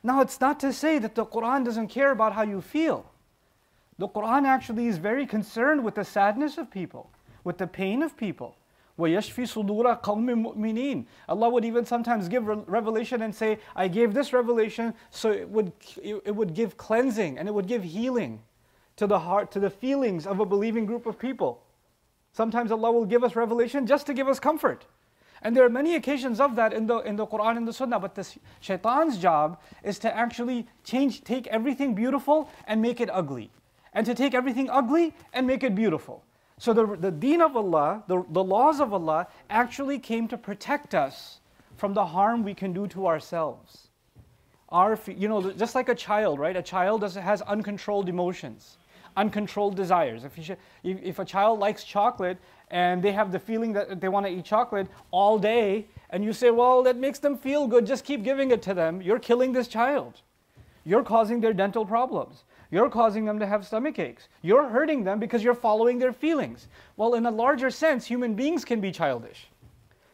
Now, 0.04 0.22
it's 0.22 0.42
not 0.42 0.60
to 0.62 0.74
say 0.74 0.98
that 0.98 1.14
the 1.14 1.26
Quran 1.26 1.64
doesn't 1.64 1.90
care 1.90 2.12
about 2.12 2.34
how 2.34 2.42
you 2.42 2.60
feel. 2.60 3.06
The 4.00 4.08
Quran 4.08 4.46
actually 4.46 4.88
is 4.88 4.98
very 4.98 5.28
concerned 5.28 5.84
with 5.84 5.94
the 5.94 6.04
sadness 6.04 6.58
of 6.58 6.72
people, 6.72 7.12
with 7.44 7.60
the 7.60 7.68
pain 7.68 8.02
of 8.02 8.18
people. 8.18 8.56
وَيَشْفِي 8.98 9.44
صُدُورَ 9.44 10.02
قَوْمٍ 10.02 10.56
مُؤْمِنِينَ 10.56 11.06
Allah 11.30 11.50
would 11.50 11.66
even 11.66 11.86
sometimes 11.86 12.28
give 12.28 12.48
revelation 12.68 13.22
and 13.22 13.34
say, 13.34 13.60
I 13.76 13.88
gave 13.88 14.16
this 14.16 14.34
revelation 14.34 14.96
so 15.12 15.32
it 15.32 15.48
would, 15.50 15.72
it 16.04 16.36
would 16.36 16.56
give 16.56 16.78
cleansing 16.78 17.38
and 17.38 17.48
it 17.48 17.54
would 17.54 17.68
give 17.68 17.84
healing 17.84 18.42
to 18.97 19.07
the 19.07 19.19
heart, 19.21 19.51
to 19.53 19.61
the 19.61 19.71
feelings 19.71 20.27
of 20.27 20.41
a 20.41 20.47
believing 20.47 20.87
group 20.87 21.07
of 21.07 21.19
people. 21.19 21.63
Sometimes 22.33 22.71
Allah 22.71 22.93
will 22.93 23.07
give 23.07 23.25
us 23.25 23.37
revelation 23.37 23.87
just 23.87 24.07
to 24.07 24.15
give 24.15 24.29
us 24.29 24.41
comfort. 24.41 24.87
And 25.43 25.57
there 25.57 25.65
are 25.65 25.71
many 25.71 25.95
occasions 25.95 26.41
of 26.41 26.57
that 26.57 26.73
in 26.73 26.87
the, 26.87 26.99
in 26.99 27.17
the 27.17 27.27
Quran 27.27 27.57
and 27.57 27.69
the 27.69 27.73
Sunnah, 27.73 28.01
but 28.01 28.15
the 28.15 28.27
shaitan's 28.61 29.19
job 29.19 29.61
is 29.83 29.99
to 30.01 30.15
actually 30.15 30.67
change, 30.83 31.25
take 31.25 31.47
everything 31.49 31.95
beautiful 31.95 32.51
and 32.67 32.81
make 32.81 33.01
it 33.01 33.11
ugly. 33.13 33.51
And 33.93 34.05
to 34.07 34.15
take 34.15 34.35
everything 34.35 34.69
ugly 34.71 35.15
and 35.33 35.47
make 35.47 35.63
it 35.63 35.75
beautiful. 35.75 36.25
So 36.59 36.73
the, 36.73 36.97
the 36.97 37.11
deen 37.11 37.43
of 37.43 37.57
Allah, 37.57 38.03
the, 38.07 38.25
the 38.31 38.43
laws 38.43 38.81
of 38.81 38.95
Allah, 38.95 39.29
actually 39.51 39.99
came 39.99 40.27
to 40.29 40.39
protect 40.39 40.95
us 40.95 41.41
from 41.77 41.93
the 41.93 42.07
harm 42.07 42.43
we 42.43 42.55
can 42.55 42.73
do 42.73 42.87
to 42.89 43.07
ourselves. 43.07 43.89
Our, 44.71 44.99
you 45.07 45.29
know, 45.29 45.53
just 45.53 45.75
like 45.75 45.89
a 45.89 45.95
child, 45.95 46.39
right? 46.39 46.57
A 46.57 46.63
child 46.63 47.03
has 47.03 47.43
uncontrolled 47.43 48.09
emotions 48.09 48.79
uncontrolled 49.17 49.77
desires. 49.77 50.25
If, 50.25 50.45
should, 50.45 50.59
if 50.83 51.19
a 51.19 51.25
child 51.25 51.59
likes 51.59 51.85
chocolate 51.85 52.39
and 52.71 53.03
they 53.03 53.13
have 53.13 53.33
the 53.33 53.39
feeling 53.39 53.73
that 53.73 54.01
they 54.01 54.09
want 54.09 54.27
to 54.27 54.33
eat 54.33 54.45
chocolate 54.45 54.89
all 55.11 55.39
day, 55.39 55.87
and 56.11 56.25
you 56.25 56.33
say, 56.33 56.51
well, 56.51 56.83
that 56.83 56.97
makes 56.97 57.19
them 57.19 57.37
feel 57.37 57.67
good, 57.67 57.87
just 57.87 58.05
keep 58.05 58.23
giving 58.23 58.51
it 58.51 58.63
to 58.63 58.75
them, 58.75 59.01
you're 59.01 59.19
killing 59.19 59.53
this 59.53 59.69
child. 59.69 60.21
You're 60.85 61.03
causing 61.03 61.41
their 61.41 61.53
dental 61.53 61.85
problems. 61.85 62.45
You're 62.71 62.91
causing 62.91 63.25
them 63.25 63.39
to 63.41 63.47
have 63.47 63.67
stomach 63.67 63.99
aches. 63.99 64.29
You're 64.43 64.69
hurting 64.69 65.05
them 65.05 65.19
because 65.19 65.43
you're 65.43 65.55
following 65.55 65.99
their 65.99 66.13
feelings. 66.13 66.69
Well, 66.97 67.15
in 67.15 67.27
a 67.27 67.31
larger 67.31 67.71
sense, 67.71 68.07
human 68.07 68.35
beings 68.35 68.65
can 68.65 68.81
be 68.81 68.93
childish. 68.93 69.49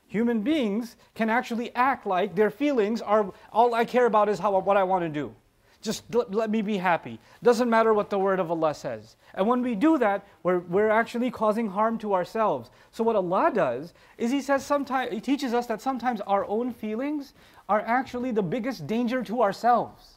Human 0.09 0.42
beings 0.42 0.97
can 1.14 1.30
actually 1.30 1.75
act 1.75 2.06
like 2.06 2.35
their 2.35 2.50
feelings 2.50 3.00
are 3.00 3.32
all 3.50 3.75
I 3.75 3.87
care 3.87 4.04
about 4.04 4.28
is 4.28 4.38
how, 4.38 4.59
what 4.59 4.76
I 4.76 4.82
want 4.82 5.04
to 5.04 5.09
do. 5.09 5.35
Just 5.81 6.03
let, 6.13 6.33
let, 6.33 6.50
me 6.50 6.62
be 6.62 6.77
happy. 6.77 7.19
Doesn't 7.43 7.69
matter 7.69 7.93
what 7.93 8.09
the 8.09 8.17
word 8.17 8.39
of 8.39 8.50
Allah 8.50 8.74
says. 8.74 9.15
And 9.36 9.47
when 9.47 9.62
we 9.62 9.75
do 9.75 9.97
that, 10.00 10.27
we're, 10.43 10.59
we're 10.59 10.89
actually 10.89 11.29
causing 11.29 11.69
harm 11.69 11.97
to 12.00 12.13
ourselves. 12.13 12.71
So 12.91 13.03
what 13.03 13.15
Allah 13.15 13.51
does 13.53 13.93
is 14.17 14.31
He 14.31 14.41
says 14.41 14.65
sometimes 14.65 15.13
He 15.13 15.21
teaches 15.21 15.53
us 15.53 15.67
that 15.67 15.81
sometimes 15.81 16.19
our 16.21 16.45
own 16.45 16.74
feelings 16.74 17.33
are 17.69 17.81
actually 17.81 18.31
the 18.31 18.41
biggest 18.41 18.88
danger 18.88 19.21
to 19.24 19.43
ourselves. 19.43 20.15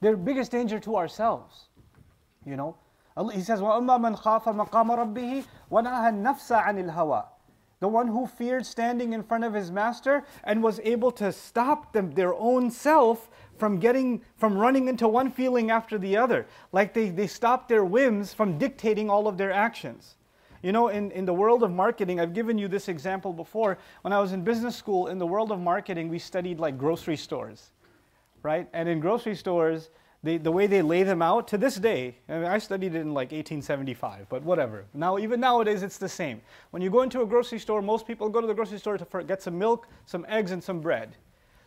They're 0.00 0.16
biggest 0.16 0.52
danger 0.52 0.78
to 0.80 0.96
ourselves. 0.96 1.68
You 2.44 2.56
know? 2.56 2.76
He 3.32 3.40
says, 3.40 3.60
وَأَمَّا 3.60 3.98
مَنْ 3.98 4.16
خَافَ 4.16 4.44
مَقَامَ 4.44 4.70
رَبِّهِ 4.70 5.44
وَنَهَى 5.72 6.12
النَّفْسَ 6.12 6.62
عَنِ 6.62 6.88
الْهَوَىٰ 6.88 7.24
the 7.80 7.88
one 7.88 8.08
who 8.08 8.26
feared 8.26 8.66
standing 8.66 9.12
in 9.12 9.22
front 9.22 9.44
of 9.44 9.54
his 9.54 9.70
master 9.70 10.24
and 10.44 10.62
was 10.62 10.80
able 10.80 11.12
to 11.12 11.32
stop 11.32 11.92
them, 11.92 12.10
their 12.12 12.34
own 12.34 12.70
self 12.70 13.30
from 13.57 13.79
getting 13.79 14.21
from 14.35 14.57
running 14.57 14.87
into 14.87 15.07
one 15.07 15.31
feeling 15.31 15.71
after 15.71 15.97
the 15.97 16.17
other 16.17 16.45
like 16.71 16.93
they, 16.93 17.09
they 17.09 17.27
stopped 17.27 17.69
their 17.69 17.85
whims 17.85 18.33
from 18.33 18.57
dictating 18.57 19.09
all 19.09 19.27
of 19.27 19.37
their 19.37 19.51
actions 19.51 20.15
you 20.61 20.71
know 20.71 20.87
in, 20.87 21.11
in 21.11 21.25
the 21.25 21.33
world 21.33 21.63
of 21.63 21.71
marketing 21.71 22.19
i've 22.19 22.33
given 22.33 22.57
you 22.57 22.67
this 22.67 22.87
example 22.87 23.33
before 23.33 23.77
when 24.01 24.13
i 24.13 24.19
was 24.19 24.31
in 24.31 24.43
business 24.43 24.75
school 24.75 25.07
in 25.07 25.17
the 25.17 25.27
world 25.27 25.51
of 25.51 25.59
marketing 25.59 26.09
we 26.09 26.19
studied 26.19 26.59
like 26.59 26.77
grocery 26.77 27.17
stores 27.17 27.71
right 28.41 28.67
and 28.73 28.89
in 28.89 28.99
grocery 28.99 29.35
stores 29.35 29.89
they, 30.23 30.37
the 30.37 30.51
way 30.51 30.67
they 30.67 30.81
lay 30.81 31.03
them 31.03 31.21
out 31.21 31.49
to 31.49 31.57
this 31.57 31.75
day, 31.75 32.15
I, 32.29 32.33
mean, 32.33 32.45
I 32.45 32.57
studied 32.57 32.95
it 32.95 33.01
in 33.01 33.13
like 33.13 33.33
1875, 33.33 34.27
but 34.29 34.41
whatever. 34.41 34.85
Now, 34.93 35.17
even 35.17 35.41
nowadays, 35.41 35.83
it's 35.83 35.97
the 35.97 36.07
same. 36.07 36.39
When 36.71 36.81
you 36.81 36.89
go 36.89 37.01
into 37.01 37.21
a 37.21 37.25
grocery 37.25 37.59
store, 37.59 37.81
most 37.81 38.07
people 38.07 38.29
go 38.29 38.39
to 38.39 38.47
the 38.47 38.53
grocery 38.53 38.79
store 38.79 38.97
to 38.97 39.23
get 39.25 39.41
some 39.41 39.59
milk, 39.59 39.89
some 40.05 40.25
eggs, 40.29 40.51
and 40.51 40.63
some 40.63 40.79
bread. 40.79 41.17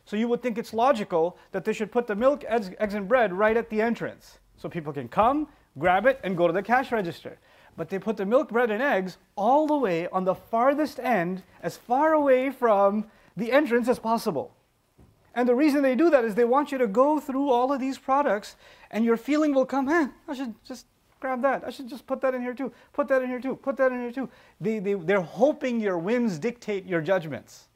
So 0.06 0.16
you 0.16 0.28
would 0.28 0.40
think 0.40 0.56
it's 0.56 0.72
logical 0.72 1.36
that 1.52 1.64
they 1.64 1.72
should 1.72 1.92
put 1.92 2.06
the 2.06 2.14
milk, 2.14 2.44
eggs, 2.48 2.94
and 2.94 3.06
bread 3.06 3.32
right 3.32 3.56
at 3.56 3.68
the 3.68 3.82
entrance. 3.82 4.38
So 4.56 4.68
people 4.68 4.92
can 4.92 5.08
come, 5.08 5.48
grab 5.78 6.06
it, 6.06 6.18
and 6.24 6.36
go 6.36 6.46
to 6.46 6.52
the 6.52 6.62
cash 6.62 6.90
register. 6.90 7.38
But 7.76 7.90
they 7.90 7.98
put 7.98 8.16
the 8.16 8.24
milk, 8.24 8.50
bread, 8.50 8.70
and 8.70 8.82
eggs 8.82 9.18
all 9.36 9.66
the 9.66 9.76
way 9.76 10.08
on 10.08 10.24
the 10.24 10.34
farthest 10.34 10.98
end, 10.98 11.42
as 11.62 11.76
far 11.76 12.14
away 12.14 12.50
from 12.50 13.06
the 13.36 13.52
entrance 13.52 13.88
as 13.88 13.98
possible. 13.98 14.54
And 15.34 15.46
the 15.46 15.54
reason 15.54 15.82
they 15.82 15.94
do 15.94 16.08
that 16.08 16.24
is 16.24 16.34
they 16.34 16.46
want 16.46 16.72
you 16.72 16.78
to 16.78 16.86
go 16.86 17.20
through 17.20 17.50
all 17.50 17.70
of 17.70 17.78
these 17.78 17.98
products 17.98 18.56
and 18.90 19.04
your 19.04 19.18
feeling 19.18 19.52
will 19.52 19.66
come, 19.66 19.88
eh, 19.88 20.08
I 20.26 20.34
should 20.34 20.54
just 20.64 20.86
grab 21.20 21.42
that. 21.42 21.62
I 21.66 21.70
should 21.70 21.88
just 21.88 22.06
put 22.06 22.22
that 22.22 22.34
in 22.34 22.40
here 22.40 22.54
too. 22.54 22.72
Put 22.94 23.08
that 23.08 23.20
in 23.20 23.28
here 23.28 23.40
too. 23.40 23.56
Put 23.56 23.76
that 23.76 23.92
in 23.92 24.00
here 24.00 24.12
too. 24.12 24.30
They, 24.60 24.78
they, 24.78 24.94
they're 24.94 25.20
hoping 25.20 25.78
your 25.78 25.98
whims 25.98 26.38
dictate 26.38 26.86
your 26.86 27.02
judgments. 27.02 27.68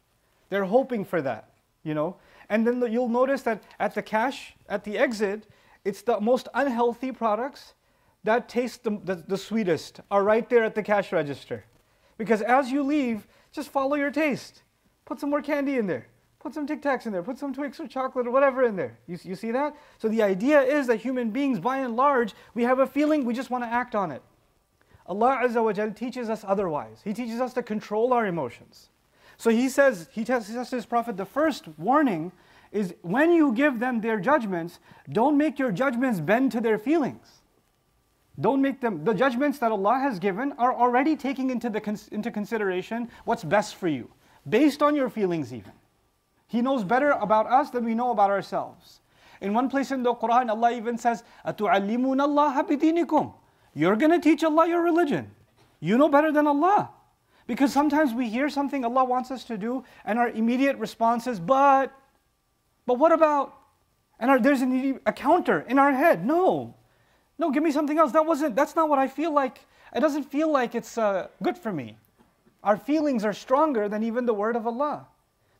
They're 0.48 0.64
hoping 0.64 1.04
for 1.04 1.20
that, 1.20 1.49
you 1.82 1.94
know. 1.94 2.16
And 2.48 2.66
then 2.66 2.80
you'll 2.92 3.08
notice 3.08 3.42
that 3.42 3.62
at 3.78 3.94
the 3.94 4.02
cash, 4.02 4.54
at 4.68 4.84
the 4.84 4.98
exit, 4.98 5.46
it's 5.84 6.02
the 6.02 6.20
most 6.20 6.48
unhealthy 6.54 7.12
products 7.12 7.74
that 8.24 8.48
taste 8.48 8.84
the, 8.84 8.98
the, 9.04 9.14
the 9.26 9.38
sweetest 9.38 10.00
are 10.10 10.22
right 10.22 10.48
there 10.50 10.64
at 10.64 10.74
the 10.74 10.82
cash 10.82 11.12
register. 11.12 11.64
Because 12.18 12.42
as 12.42 12.70
you 12.70 12.82
leave, 12.82 13.26
just 13.52 13.70
follow 13.70 13.96
your 13.96 14.10
taste. 14.10 14.62
Put 15.04 15.20
some 15.20 15.30
more 15.30 15.40
candy 15.40 15.78
in 15.78 15.86
there. 15.86 16.06
Put 16.40 16.54
some 16.54 16.66
Tic 16.66 16.80
Tacs 16.80 17.04
in 17.04 17.12
there, 17.12 17.22
put 17.22 17.38
some 17.38 17.52
Twix 17.52 17.78
or 17.78 17.86
chocolate 17.86 18.26
or 18.26 18.30
whatever 18.30 18.64
in 18.64 18.74
there. 18.74 18.98
You, 19.06 19.18
you 19.22 19.34
see 19.34 19.50
that? 19.50 19.76
So 19.98 20.08
the 20.08 20.22
idea 20.22 20.62
is 20.62 20.86
that 20.86 20.96
human 20.96 21.30
beings, 21.30 21.60
by 21.60 21.78
and 21.78 21.96
large, 21.96 22.32
we 22.54 22.62
have 22.62 22.78
a 22.78 22.86
feeling, 22.86 23.26
we 23.26 23.34
just 23.34 23.50
want 23.50 23.62
to 23.62 23.68
act 23.68 23.94
on 23.94 24.10
it. 24.10 24.22
Allah 25.06 25.40
Azza 25.44 25.62
wa 25.62 25.90
teaches 25.90 26.30
us 26.30 26.42
otherwise. 26.46 27.02
He 27.04 27.12
teaches 27.12 27.40
us 27.40 27.52
to 27.54 27.62
control 27.62 28.14
our 28.14 28.26
emotions. 28.26 28.88
So 29.39 29.49
he 29.49 29.69
says, 29.69 30.07
he 30.11 30.23
tells 30.23 30.47
his 30.47 30.85
prophet, 30.85 31.17
the 31.17 31.25
first 31.25 31.67
warning 31.77 32.31
is 32.71 32.93
when 33.01 33.31
you 33.31 33.53
give 33.53 33.79
them 33.79 34.01
their 34.01 34.19
judgments, 34.19 34.79
don't 35.11 35.37
make 35.37 35.59
your 35.59 35.71
judgments 35.71 36.19
bend 36.19 36.51
to 36.53 36.61
their 36.61 36.77
feelings. 36.77 37.41
Don't 38.39 38.61
make 38.61 38.81
them, 38.81 39.03
the 39.05 39.13
judgments 39.13 39.59
that 39.59 39.71
Allah 39.71 39.97
has 39.99 40.19
given 40.19 40.51
are 40.57 40.73
already 40.73 41.15
taking 41.15 41.49
into, 41.51 41.69
the, 41.69 42.07
into 42.11 42.31
consideration 42.31 43.09
what's 43.23 43.43
best 43.43 43.75
for 43.75 43.87
you, 43.87 44.09
based 44.47 44.81
on 44.81 44.95
your 44.95 45.09
feelings 45.09 45.53
even. 45.53 45.71
He 46.47 46.61
knows 46.61 46.83
better 46.83 47.11
about 47.11 47.47
us 47.47 47.69
than 47.69 47.85
we 47.85 47.95
know 47.95 48.11
about 48.11 48.29
ourselves. 48.29 48.99
In 49.41 49.53
one 49.53 49.69
place 49.69 49.91
in 49.91 50.03
the 50.03 50.13
Quran, 50.13 50.49
Allah 50.49 50.71
even 50.73 50.97
says, 50.97 51.23
أَتُعَلِّمُونَ 51.45 52.21
اللَّهَ 52.21 52.67
بِدِينِكُمْ 52.67 53.33
You're 53.73 53.95
going 53.95 54.11
to 54.11 54.19
teach 54.19 54.43
Allah 54.43 54.67
your 54.67 54.81
religion. 54.81 55.31
You 55.79 55.97
know 55.97 56.09
better 56.09 56.31
than 56.31 56.47
Allah. 56.47 56.89
Because 57.49 57.71
sometimes 57.71 58.13
we 58.13 58.27
hear 58.29 58.49
something 58.49 58.83
Allah 58.83 59.03
wants 59.03 59.29
us 59.29 59.43
to 59.45 59.57
do, 59.57 59.83
and 60.03 60.17
our 60.17 60.29
immediate 60.29 60.77
response 60.77 61.27
is, 61.27 61.39
but, 61.39 61.91
but 62.85 62.97
what 62.97 63.11
about? 63.11 63.53
And 64.19 64.31
our, 64.31 64.39
there's 64.39 64.61
an, 64.61 64.99
a 65.05 65.13
counter 65.13 65.61
in 65.67 65.77
our 65.77 65.91
head. 65.91 66.25
No, 66.25 66.73
no, 67.37 67.51
give 67.51 67.61
me 67.61 67.71
something 67.71 67.99
else. 67.99 68.13
That 68.13 68.25
wasn't, 68.25 68.55
that's 68.55 68.75
not 68.75 68.89
what 68.89 68.97
I 68.97 69.07
feel 69.07 69.31
like. 69.31 69.59
It 69.95 69.99
doesn't 69.99 70.23
feel 70.23 70.51
like 70.51 70.73
it's 70.73 70.97
uh, 70.97 71.27
good 71.43 71.57
for 71.57 71.71
me. 71.71 71.97
Our 72.63 72.77
feelings 72.77 73.23
are 73.23 73.33
stronger 73.33 73.87
than 73.87 74.03
even 74.03 74.25
the 74.25 74.33
word 74.33 74.55
of 74.55 74.65
Allah. 74.65 75.05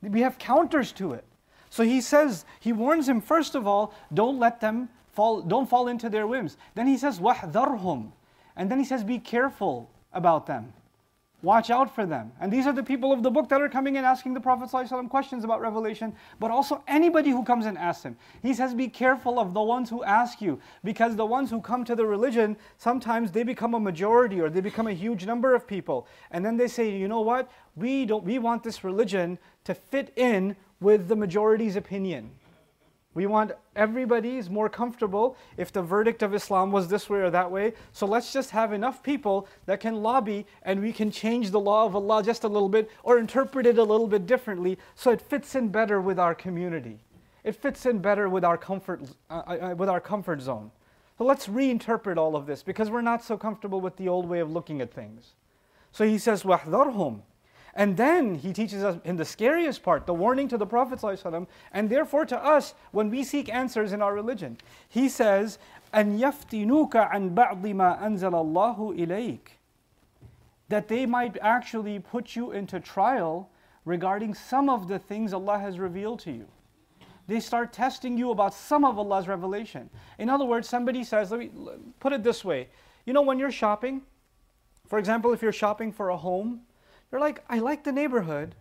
We 0.02 0.22
have 0.22 0.40
counters 0.40 0.92
to 0.94 1.14
it. 1.14 1.24
So 1.70 1.84
he 1.84 2.02
says, 2.02 2.46
he 2.60 2.74
warns 2.74 3.08
him, 3.08 3.22
first 3.22 3.54
of 3.54 3.68
all, 3.68 3.94
don't 4.14 4.40
let 4.40 4.60
them 4.60 4.90
fall, 5.12 5.42
don't 5.42 5.70
fall 5.70 5.88
into 5.88 6.10
their 6.10 6.26
whims. 6.26 6.58
Then 6.74 6.88
he 6.88 6.98
says, 6.98 7.20
وَحْذَرْهُمْ. 7.20 8.12
And 8.56 8.72
then 8.72 8.80
he 8.80 8.86
says, 8.86 9.04
be 9.04 9.20
careful 9.20 9.92
about 10.14 10.48
them. 10.48 10.74
Watch 11.43 11.71
out 11.71 11.95
for 11.95 12.05
them. 12.05 12.33
And 12.39 12.53
these 12.53 12.67
are 12.67 12.73
the 12.73 12.83
people 12.83 13.13
of 13.13 13.23
the 13.23 13.31
book 13.31 13.49
that 13.49 13.63
are 13.63 13.69
coming 13.69 13.97
and 13.97 14.05
asking 14.05 14.35
the 14.35 14.41
Prophet 14.41 14.69
ﷺ 14.69 15.09
questions 15.09 15.43
about 15.43 15.63
Revelation, 15.63 16.15
but 16.39 16.51
also 16.51 16.85
anybody 16.87 17.31
who 17.31 17.43
comes 17.43 17.65
and 17.65 17.79
asks 17.79 18.05
him. 18.05 18.17
He 18.43 18.53
says, 18.53 18.75
Be 18.75 18.89
careful 18.89 19.39
of 19.39 19.55
the 19.55 19.63
ones 19.63 19.89
who 19.89 20.05
ask 20.05 20.43
you, 20.43 20.61
because 20.85 21.17
the 21.17 21.25
ones 21.25 21.49
who 21.49 21.63
come 21.63 21.85
to 21.85 21.97
the 21.97 22.05
religion, 22.05 22.59
sometimes 22.77 23.33
they 23.33 23.43
become 23.43 23.73
a 23.75 23.81
majority 23.81 24.39
or 24.41 24.51
they 24.51 24.61
become 24.61 24.87
a 24.87 24.93
huge 24.93 25.25
number 25.25 25.55
of 25.55 25.67
people. 25.67 26.07
And 26.31 26.45
then 26.45 26.59
they 26.59 26.69
say, 26.69 26.91
You 26.91 27.09
know 27.09 27.23
what? 27.23 27.51
We, 27.75 28.05
don't, 28.05 28.25
we 28.25 28.39
want 28.39 28.63
this 28.63 28.85
religion 28.85 29.39
to 29.65 29.75
fit 29.75 30.13
in 30.17 30.57
with 30.81 31.09
the 31.09 31.17
majority's 31.17 31.77
opinion. 31.77 32.33
We 33.20 33.28
want 33.28 33.54
everybody's 33.78 34.50
more 34.50 34.68
comfortable 34.68 35.38
if 35.56 35.72
the 35.72 35.82
verdict 35.82 36.22
of 36.22 36.36
Islam 36.36 36.74
was 36.74 36.90
this 36.90 37.10
way 37.10 37.20
or 37.20 37.30
that 37.30 37.50
way. 37.50 37.74
So 37.94 38.06
let's 38.06 38.34
just 38.34 38.52
have 38.52 38.74
enough 38.74 39.02
people 39.02 39.48
that 39.68 39.80
can 39.80 40.04
lobby 40.04 40.46
and 40.64 40.82
we 40.82 40.92
can 40.92 41.12
change 41.12 41.52
the 41.52 41.60
law 41.60 41.86
of 41.86 41.96
Allah 41.96 42.22
just 42.22 42.44
a 42.44 42.50
little 42.50 42.68
bit 42.68 42.92
or 43.04 43.18
interpret 43.18 43.66
it 43.66 43.78
a 43.78 43.84
little 43.84 44.08
bit 44.08 44.28
differently 44.28 44.78
so 44.96 45.12
it 45.12 45.22
fits 45.22 45.56
in 45.56 45.70
better 45.70 46.02
with 46.02 46.20
our 46.20 46.36
community. 46.36 47.00
It 47.46 47.56
fits 47.56 47.86
in 47.86 48.00
better 48.00 48.28
with 48.28 48.44
our 48.44 48.58
comfort, 48.58 49.04
uh, 49.30 49.44
uh, 49.48 49.58
uh 49.72 49.76
with 49.76 49.88
our 49.88 50.02
comfort 50.02 50.42
zone. 50.42 50.72
So 51.18 51.24
let's 51.24 51.48
reinterpret 51.48 52.18
all 52.18 52.36
of 52.36 52.46
this 52.46 52.64
because 52.64 52.90
we're 52.90 53.02
not 53.02 53.24
so 53.24 53.38
comfortable 53.38 53.80
with 53.80 53.96
the 53.96 54.10
old 54.10 54.28
way 54.28 54.40
of 54.40 54.52
looking 54.52 54.82
at 54.82 54.94
things. 54.94 55.36
So 55.94 56.06
he 56.06 56.18
says, 56.18 56.44
وَاحْذَرْهُمْ 56.44 57.22
and 57.76 57.98
then 57.98 58.36
he 58.36 58.54
teaches 58.54 58.84
us 58.84 58.98
in 59.04 59.18
the 59.18 59.26
scariest 59.26 59.84
part, 59.84 60.06
the 60.06 60.14
warning 60.14 60.48
to 60.48 60.58
the 60.58 60.66
Prophet 60.66 61.00
ﷺ, 61.00 61.46
and 61.74 61.90
therefore 61.90 62.26
to 62.26 62.42
us 62.42 62.74
when 62.92 63.10
we 63.10 63.24
seek 63.24 63.54
answers 63.54 63.92
in 63.92 64.02
our 64.02 64.14
religion. 64.14 64.58
He 64.88 65.10
says, 65.10 65.60
أَن 65.94 66.18
يَفْتِنُوكَ 66.18 67.12
عَن 67.12 67.36
بَعْضِ 67.36 67.62
مَا 67.74 68.02
أَنزَلَ 68.02 68.32
اللَّهُ 68.32 68.98
إِلَيْكَ 68.98 69.40
That 70.70 70.88
they 70.88 71.06
might 71.06 71.38
actually 71.42 72.00
put 72.00 72.34
you 72.34 72.54
into 72.54 72.80
trial 72.80 73.50
regarding 73.84 74.34
some 74.34 74.70
of 74.70 74.88
the 74.88 74.98
things 74.98 75.34
Allah 75.34 75.60
has 75.60 75.78
revealed 75.78 76.20
to 76.22 76.32
you. 76.32 76.48
They 77.28 77.42
start 77.42 77.74
testing 77.74 78.18
you 78.18 78.32
about 78.32 78.54
some 78.54 78.86
of 78.86 78.98
Allah's 78.98 79.28
revelation. 79.28 79.90
In 80.18 80.30
other 80.30 80.46
words, 80.46 80.70
somebody 80.70 81.04
says, 81.04 81.32
let 81.32 81.42
me 81.42 81.50
put 82.00 82.14
it 82.14 82.24
this 82.24 82.46
way. 82.46 82.70
You 83.06 83.12
know, 83.12 83.22
when 83.22 83.38
you're 83.38 83.52
shopping, 83.52 84.04
for 84.88 84.98
example, 84.98 85.34
if 85.34 85.42
you're 85.42 85.52
shopping 85.52 85.92
for 85.92 86.10
a 86.10 86.18
home, 86.18 86.62
they're 87.11 87.21
like, 87.21 87.45
I 87.49 87.59
like 87.59 87.85
the 87.85 87.93
neighborhood. 87.93 88.55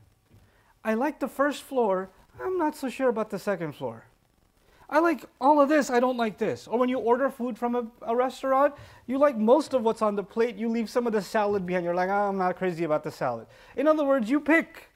I 0.84 0.94
like 0.94 1.20
the 1.20 1.28
first 1.28 1.64
floor. 1.64 2.10
I'm 2.42 2.58
not 2.58 2.76
so 2.76 2.90
sure 2.90 3.10
about 3.10 3.30
the 3.30 3.40
second 3.40 3.74
floor. 3.74 4.06
I 4.90 5.00
like 5.00 5.26
all 5.40 5.62
of 5.62 5.70
this, 5.70 5.92
I 5.92 6.00
don't 6.00 6.18
like 6.18 6.40
this. 6.40 6.68
Or 6.68 6.80
when 6.80 6.90
you 6.90 6.98
order 6.98 7.30
food 7.30 7.60
from 7.60 7.76
a, 7.76 7.86
a, 8.02 8.16
restaurant, 8.16 8.74
you 9.06 9.20
like 9.20 9.38
most 9.38 9.76
of 9.76 9.84
what's 9.84 10.02
on 10.02 10.16
the 10.16 10.24
plate, 10.24 10.56
you 10.56 10.68
leave 10.68 10.90
some 10.90 11.06
of 11.06 11.14
the 11.14 11.22
salad 11.22 11.64
behind. 11.66 11.86
You're 11.86 11.94
like, 11.94 12.10
I'm 12.10 12.40
not 12.40 12.56
crazy 12.56 12.86
about 12.86 13.04
the 13.04 13.12
salad. 13.12 13.46
In 13.78 13.88
other 13.88 14.04
words, 14.04 14.32
you 14.32 14.40
pick. 14.40 14.90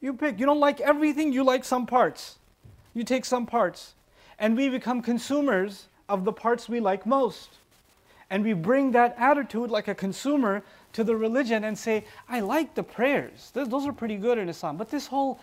You 0.00 0.12
pick. 0.12 0.38
You 0.38 0.44
don't 0.44 0.60
like 0.60 0.80
everything, 0.80 1.32
you 1.32 1.42
like 1.42 1.64
some 1.64 1.86
parts. 1.86 2.38
You 2.92 3.02
take 3.02 3.24
some 3.24 3.46
parts. 3.46 3.94
And 4.38 4.56
we 4.56 4.68
become 4.68 5.00
consumers 5.00 5.88
of 6.06 6.24
the 6.24 6.32
parts 6.32 6.68
we 6.68 6.80
like 6.80 7.06
most. 7.06 7.59
And 8.30 8.44
we 8.44 8.52
bring 8.52 8.92
that 8.92 9.16
attitude 9.18 9.70
like 9.70 9.88
a 9.88 9.94
consumer 9.94 10.62
to 10.92 11.04
the 11.04 11.16
religion 11.16 11.64
and 11.64 11.76
say, 11.76 12.04
I 12.28 12.40
like 12.40 12.74
the 12.74 12.82
prayers. 12.82 13.50
Those 13.52 13.86
are 13.86 13.92
pretty 13.92 14.16
good 14.16 14.38
in 14.38 14.48
Islam. 14.48 14.76
But 14.76 14.88
this 14.88 15.08
whole, 15.08 15.40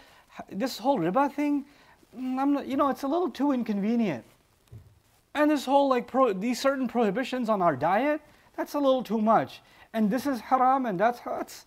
this 0.49 0.77
whole 0.77 0.97
riba 0.97 1.31
thing, 1.31 1.65
mm, 2.17 2.39
I'm 2.39 2.53
not, 2.53 2.67
you 2.67 2.77
know, 2.77 2.89
it's 2.89 3.03
a 3.03 3.07
little 3.07 3.29
too 3.29 3.51
inconvenient. 3.51 4.23
And 5.35 5.51
this 5.51 5.65
whole, 5.65 5.89
like, 5.89 6.07
pro, 6.07 6.33
these 6.33 6.59
certain 6.59 6.87
prohibitions 6.87 7.49
on 7.49 7.61
our 7.61 7.75
diet, 7.75 8.21
that's 8.55 8.73
a 8.73 8.79
little 8.79 9.03
too 9.03 9.21
much. 9.21 9.61
And 9.93 10.09
this 10.09 10.25
is 10.25 10.39
haram 10.39 10.85
and 10.85 10.99
that's, 10.99 11.19
that's 11.19 11.65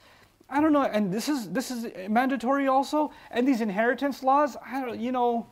I 0.48 0.60
don't 0.60 0.72
know. 0.72 0.82
And 0.82 1.12
this 1.12 1.28
is, 1.28 1.50
this 1.50 1.70
is 1.70 1.86
mandatory 2.08 2.66
also. 2.66 3.12
And 3.30 3.46
these 3.46 3.60
inheritance 3.60 4.22
laws, 4.22 4.56
I 4.64 4.84
don't, 4.84 5.00
you 5.00 5.12
know, 5.12 5.46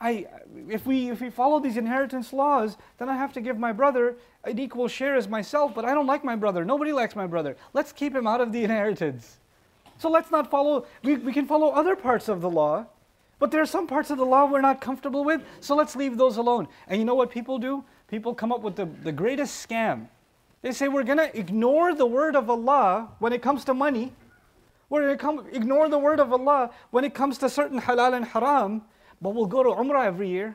I, 0.00 0.26
if, 0.68 0.86
we, 0.86 1.10
if 1.10 1.20
we 1.20 1.30
follow 1.30 1.60
these 1.60 1.76
inheritance 1.76 2.32
laws, 2.32 2.76
then 2.98 3.08
I 3.08 3.16
have 3.16 3.32
to 3.34 3.40
give 3.40 3.58
my 3.58 3.72
brother 3.72 4.16
an 4.42 4.58
equal 4.58 4.88
share 4.88 5.14
as 5.14 5.28
myself, 5.28 5.74
but 5.74 5.84
I 5.84 5.94
don't 5.94 6.06
like 6.06 6.24
my 6.24 6.36
brother. 6.36 6.64
Nobody 6.64 6.92
likes 6.92 7.16
my 7.16 7.26
brother. 7.26 7.56
Let's 7.72 7.92
keep 7.92 8.14
him 8.14 8.26
out 8.26 8.40
of 8.40 8.52
the 8.52 8.64
inheritance. 8.64 9.38
So 9.98 10.10
let's 10.10 10.30
not 10.30 10.50
follow, 10.50 10.86
we, 11.02 11.16
we 11.16 11.32
can 11.32 11.46
follow 11.46 11.70
other 11.70 11.96
parts 11.96 12.28
of 12.28 12.40
the 12.40 12.50
law, 12.50 12.86
but 13.38 13.50
there 13.50 13.62
are 13.62 13.66
some 13.66 13.86
parts 13.86 14.10
of 14.10 14.18
the 14.18 14.26
law 14.26 14.46
we're 14.46 14.60
not 14.60 14.80
comfortable 14.80 15.24
with, 15.24 15.42
so 15.60 15.74
let's 15.74 15.94
leave 15.94 16.16
those 16.16 16.36
alone. 16.36 16.68
And 16.88 16.98
you 16.98 17.04
know 17.04 17.14
what 17.14 17.30
people 17.30 17.58
do? 17.58 17.84
People 18.08 18.34
come 18.34 18.52
up 18.52 18.60
with 18.62 18.76
the, 18.76 18.86
the 19.02 19.12
greatest 19.12 19.66
scam. 19.66 20.08
They 20.62 20.72
say 20.72 20.88
we're 20.88 21.04
going 21.04 21.18
to 21.18 21.38
ignore 21.38 21.94
the 21.94 22.06
word 22.06 22.36
of 22.36 22.48
Allah 22.48 23.10
when 23.18 23.32
it 23.32 23.42
comes 23.42 23.64
to 23.66 23.74
money. 23.74 24.12
We're 24.88 25.14
going 25.16 25.38
to 25.38 25.54
ignore 25.54 25.88
the 25.88 25.98
word 25.98 26.20
of 26.20 26.32
Allah 26.32 26.70
when 26.90 27.04
it 27.04 27.14
comes 27.14 27.38
to 27.38 27.48
certain 27.48 27.80
halal 27.80 28.14
and 28.14 28.24
haram, 28.24 28.82
but 29.24 29.34
we'll 29.34 29.46
go 29.46 29.62
to 29.62 29.70
Umrah 29.70 30.04
every 30.04 30.28
year 30.28 30.54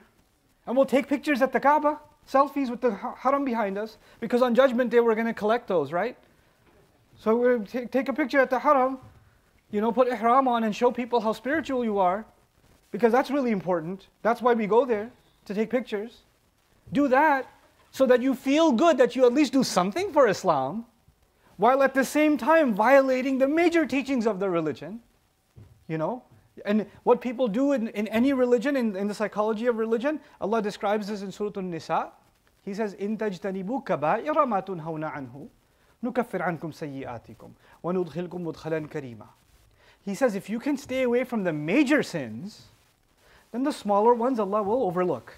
and 0.68 0.78
we'll 0.78 0.86
take 0.86 1.08
pictures 1.08 1.42
at 1.42 1.52
the 1.52 1.60
Kaaba, 1.60 2.00
selfies 2.32 2.70
with 2.70 2.82
the 2.82 2.92
haram 3.18 3.44
behind 3.44 3.80
us, 3.80 3.98
because 4.20 4.44
on 4.44 4.54
Judgment 4.54 4.92
Day 4.92 5.00
we're 5.00 5.16
going 5.16 5.26
to 5.26 5.34
collect 5.34 5.68
those, 5.68 5.92
right? 5.92 6.16
So 7.18 7.36
we 7.36 7.66
take 7.66 8.10
a 8.10 8.14
picture 8.14 8.38
at 8.38 8.52
the 8.52 8.60
haram, 8.60 9.00
you 9.72 9.82
know, 9.82 9.92
put 9.92 10.08
ihram 10.08 10.48
on 10.48 10.66
and 10.66 10.76
show 10.76 10.92
people 10.92 11.20
how 11.20 11.34
spiritual 11.34 11.84
you 11.84 11.98
are, 11.98 12.28
because 12.92 13.12
that's 13.12 13.32
really 13.32 13.50
important. 13.50 14.06
That's 14.22 14.40
why 14.40 14.54
we 14.54 14.68
go 14.68 14.86
there, 14.86 15.10
to 15.46 15.56
take 15.56 15.72
pictures. 15.72 16.20
Do 16.94 17.08
that 17.08 17.48
so 17.90 18.06
that 18.06 18.22
you 18.22 18.36
feel 18.36 18.72
good 18.72 19.00
that 19.00 19.16
you 19.16 19.26
at 19.26 19.34
least 19.34 19.52
do 19.52 19.64
something 19.64 20.14
for 20.14 20.28
Islam, 20.28 20.86
while 21.58 21.82
at 21.82 21.96
the 21.96 22.06
same 22.06 22.38
time 22.38 22.76
violating 22.76 23.40
the 23.40 23.48
major 23.48 23.88
teachings 23.88 24.28
of 24.28 24.40
the 24.40 24.48
religion. 24.48 25.00
You 25.88 25.98
know? 25.98 26.22
And 26.65 26.87
what 27.03 27.21
people 27.21 27.49
do 27.49 27.73
in, 27.73 27.89
in 27.89 28.07
any 28.09 28.33
religion, 28.33 28.77
in, 28.77 28.95
in 28.95 29.09
the 29.09 29.15
psychology 29.15 29.67
of 29.67 29.77
religion, 29.77 30.21
Allah 30.41 30.63
describes 30.63 31.09
this 31.09 31.23
in 31.23 31.33
Surah 31.33 31.53
An-Nisa. 31.57 32.13
He 32.65 32.75
says, 32.75 32.95
إِن 32.95 33.19
تَجْتَنِبُوا 33.19 33.85
كَبَائِرَ 33.85 34.35
مَا 34.47 34.65
تُنْهَوْنَ 34.65 35.13
عَنْهُ 35.13 35.49
نُكَفِّرْ 36.05 36.43
عَنْكُمْ 36.43 36.73
سَيِّئَاتِكُمْ 36.73 37.51
وَنُدْخِلْكُمْ 37.85 38.29
مُدْخَلًا 38.29 38.89
كَرِيمًا 38.89 39.27
He 40.05 40.15
says, 40.15 40.35
if 40.35 40.49
you 40.49 40.61
can 40.61 40.77
stay 40.77 41.03
away 41.03 41.25
from 41.25 41.45
the 41.45 41.53
major 41.53 42.03
sins, 42.03 42.67
then 43.53 43.65
the 43.65 43.73
smaller 43.73 44.15
ones 44.15 44.39
Allah 44.39 44.63
will 44.63 44.83
overlook. 44.85 45.35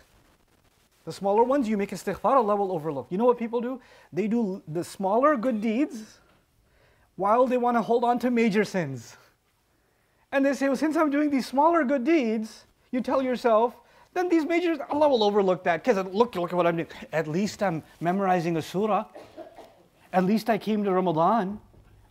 The 1.05 1.13
smaller 1.13 1.45
ones 1.45 1.69
you 1.69 1.77
make 1.77 1.91
istighfar, 1.91 2.35
Allah 2.35 2.57
will 2.57 2.73
overlook. 2.73 3.07
You 3.11 3.19
know 3.19 3.27
what 3.27 3.39
people 3.39 3.61
do? 3.61 3.81
They 4.13 4.27
do 4.27 4.63
the 4.67 4.83
smaller 4.83 5.37
good 5.37 5.61
deeds 5.61 6.19
while 7.15 7.47
they 7.47 7.57
want 7.57 7.77
to 7.77 7.83
hold 7.83 8.05
on 8.05 8.19
to 8.21 8.31
major 8.31 8.65
sins. 8.65 9.17
And 10.32 10.46
they 10.46 10.54
say, 10.54 10.68
well, 10.68 10.78
since 10.78 10.96
I'm 10.96 11.10
doing 11.10 11.30
these 11.30 11.46
smaller 11.46 11.84
good 11.84 12.04
deeds, 12.04 12.66
you 12.92 13.02
tell 13.02 13.22
yourself, 13.22 13.76
then 14.14 14.30
these 14.30 14.46
majors, 14.46 14.78
Allah 14.90 15.08
will 15.10 15.24
overlook 15.24 15.64
that. 15.64 15.84
Because 15.84 16.06
look, 16.14 16.36
look 16.36 16.52
at 16.52 16.56
what 16.56 16.68
I'm 16.68 16.78
doing. 16.78 16.88
At 17.12 17.28
least 17.28 17.64
I'm 17.64 17.84
memorizing 18.00 18.58
a 18.58 18.62
surah. 18.62 19.06
At 20.14 20.26
least 20.26 20.50
I 20.50 20.58
came 20.58 20.84
to 20.84 20.92
Ramadan. 20.92 21.60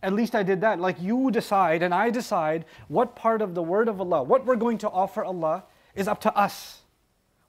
At 0.03 0.13
least 0.13 0.33
I 0.33 0.41
did 0.41 0.61
that. 0.61 0.79
Like 0.79 0.99
you 0.99 1.29
decide 1.29 1.83
and 1.83 1.93
I 1.93 2.09
decide 2.09 2.65
what 2.87 3.15
part 3.15 3.41
of 3.41 3.53
the 3.53 3.61
word 3.61 3.87
of 3.87 4.01
Allah, 4.01 4.23
what 4.23 4.45
we're 4.45 4.55
going 4.55 4.79
to 4.79 4.89
offer 4.89 5.23
Allah, 5.23 5.63
is 5.93 6.07
up 6.07 6.21
to 6.21 6.35
us. 6.35 6.81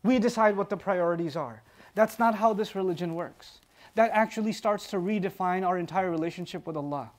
We 0.02 0.18
decide 0.18 0.56
what 0.56 0.68
the 0.68 0.76
priorities 0.76 1.36
are. 1.36 1.62
That's 1.94 2.18
not 2.18 2.34
how 2.34 2.52
this 2.52 2.74
religion 2.74 3.14
works. 3.14 3.60
That 3.94 4.10
actually 4.12 4.52
starts 4.52 4.86
to 4.88 4.96
redefine 4.96 5.66
our 5.66 5.78
entire 5.78 6.10
relationship 6.10 6.66
with 6.66 6.76
Allah. 6.76 7.10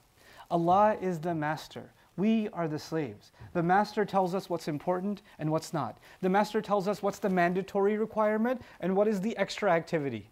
Allah 0.52 0.98
is 1.02 1.20
the 1.20 1.34
master. 1.34 1.92
We 2.16 2.48
are 2.50 2.68
the 2.68 2.80
slaves. 2.80 3.32
The 3.54 3.64
master 3.64 4.06
tells 4.06 4.36
us 4.36 4.50
what's 4.50 4.68
important 4.68 5.22
and 5.40 5.52
what's 5.52 5.74
not. 5.74 5.98
The 6.22 6.30
master 6.30 6.62
tells 6.62 6.88
us 6.88 7.02
what's 7.02 7.20
the 7.20 7.30
mandatory 7.30 7.98
requirement 7.98 8.62
and 8.80 8.96
what 8.96 9.08
is 9.08 9.22
the 9.22 9.36
extra 9.38 9.72
activity. 9.72 10.30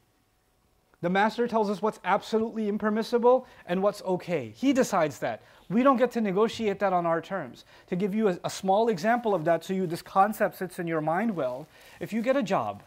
The 1.02 1.10
master 1.10 1.48
tells 1.48 1.70
us 1.72 1.82
what's 1.82 2.00
absolutely 2.06 2.68
impermissible 2.68 3.48
and 3.66 3.82
what's 3.82 4.04
okay. 4.04 4.54
He 4.56 4.72
decides 4.72 5.18
that. 5.20 5.42
We 5.68 5.82
don't 5.82 5.98
get 5.98 6.12
to 6.12 6.22
negotiate 6.22 6.78
that 6.80 6.94
on 6.94 7.08
our 7.08 7.22
terms. 7.22 7.66
To 7.88 7.96
give 7.96 8.14
you 8.14 8.30
a, 8.30 8.40
a, 8.44 8.50
small 8.52 8.90
example 8.90 9.34
of 9.34 9.44
that 9.46 9.66
so 9.66 9.74
you 9.74 9.88
this 9.88 10.04
concept 10.04 10.58
sits 10.58 10.78
in 10.78 10.86
your 10.86 11.02
mind 11.02 11.36
well, 11.36 11.68
if 12.00 12.14
you 12.14 12.22
get 12.22 12.38
a 12.38 12.44
job 12.44 12.84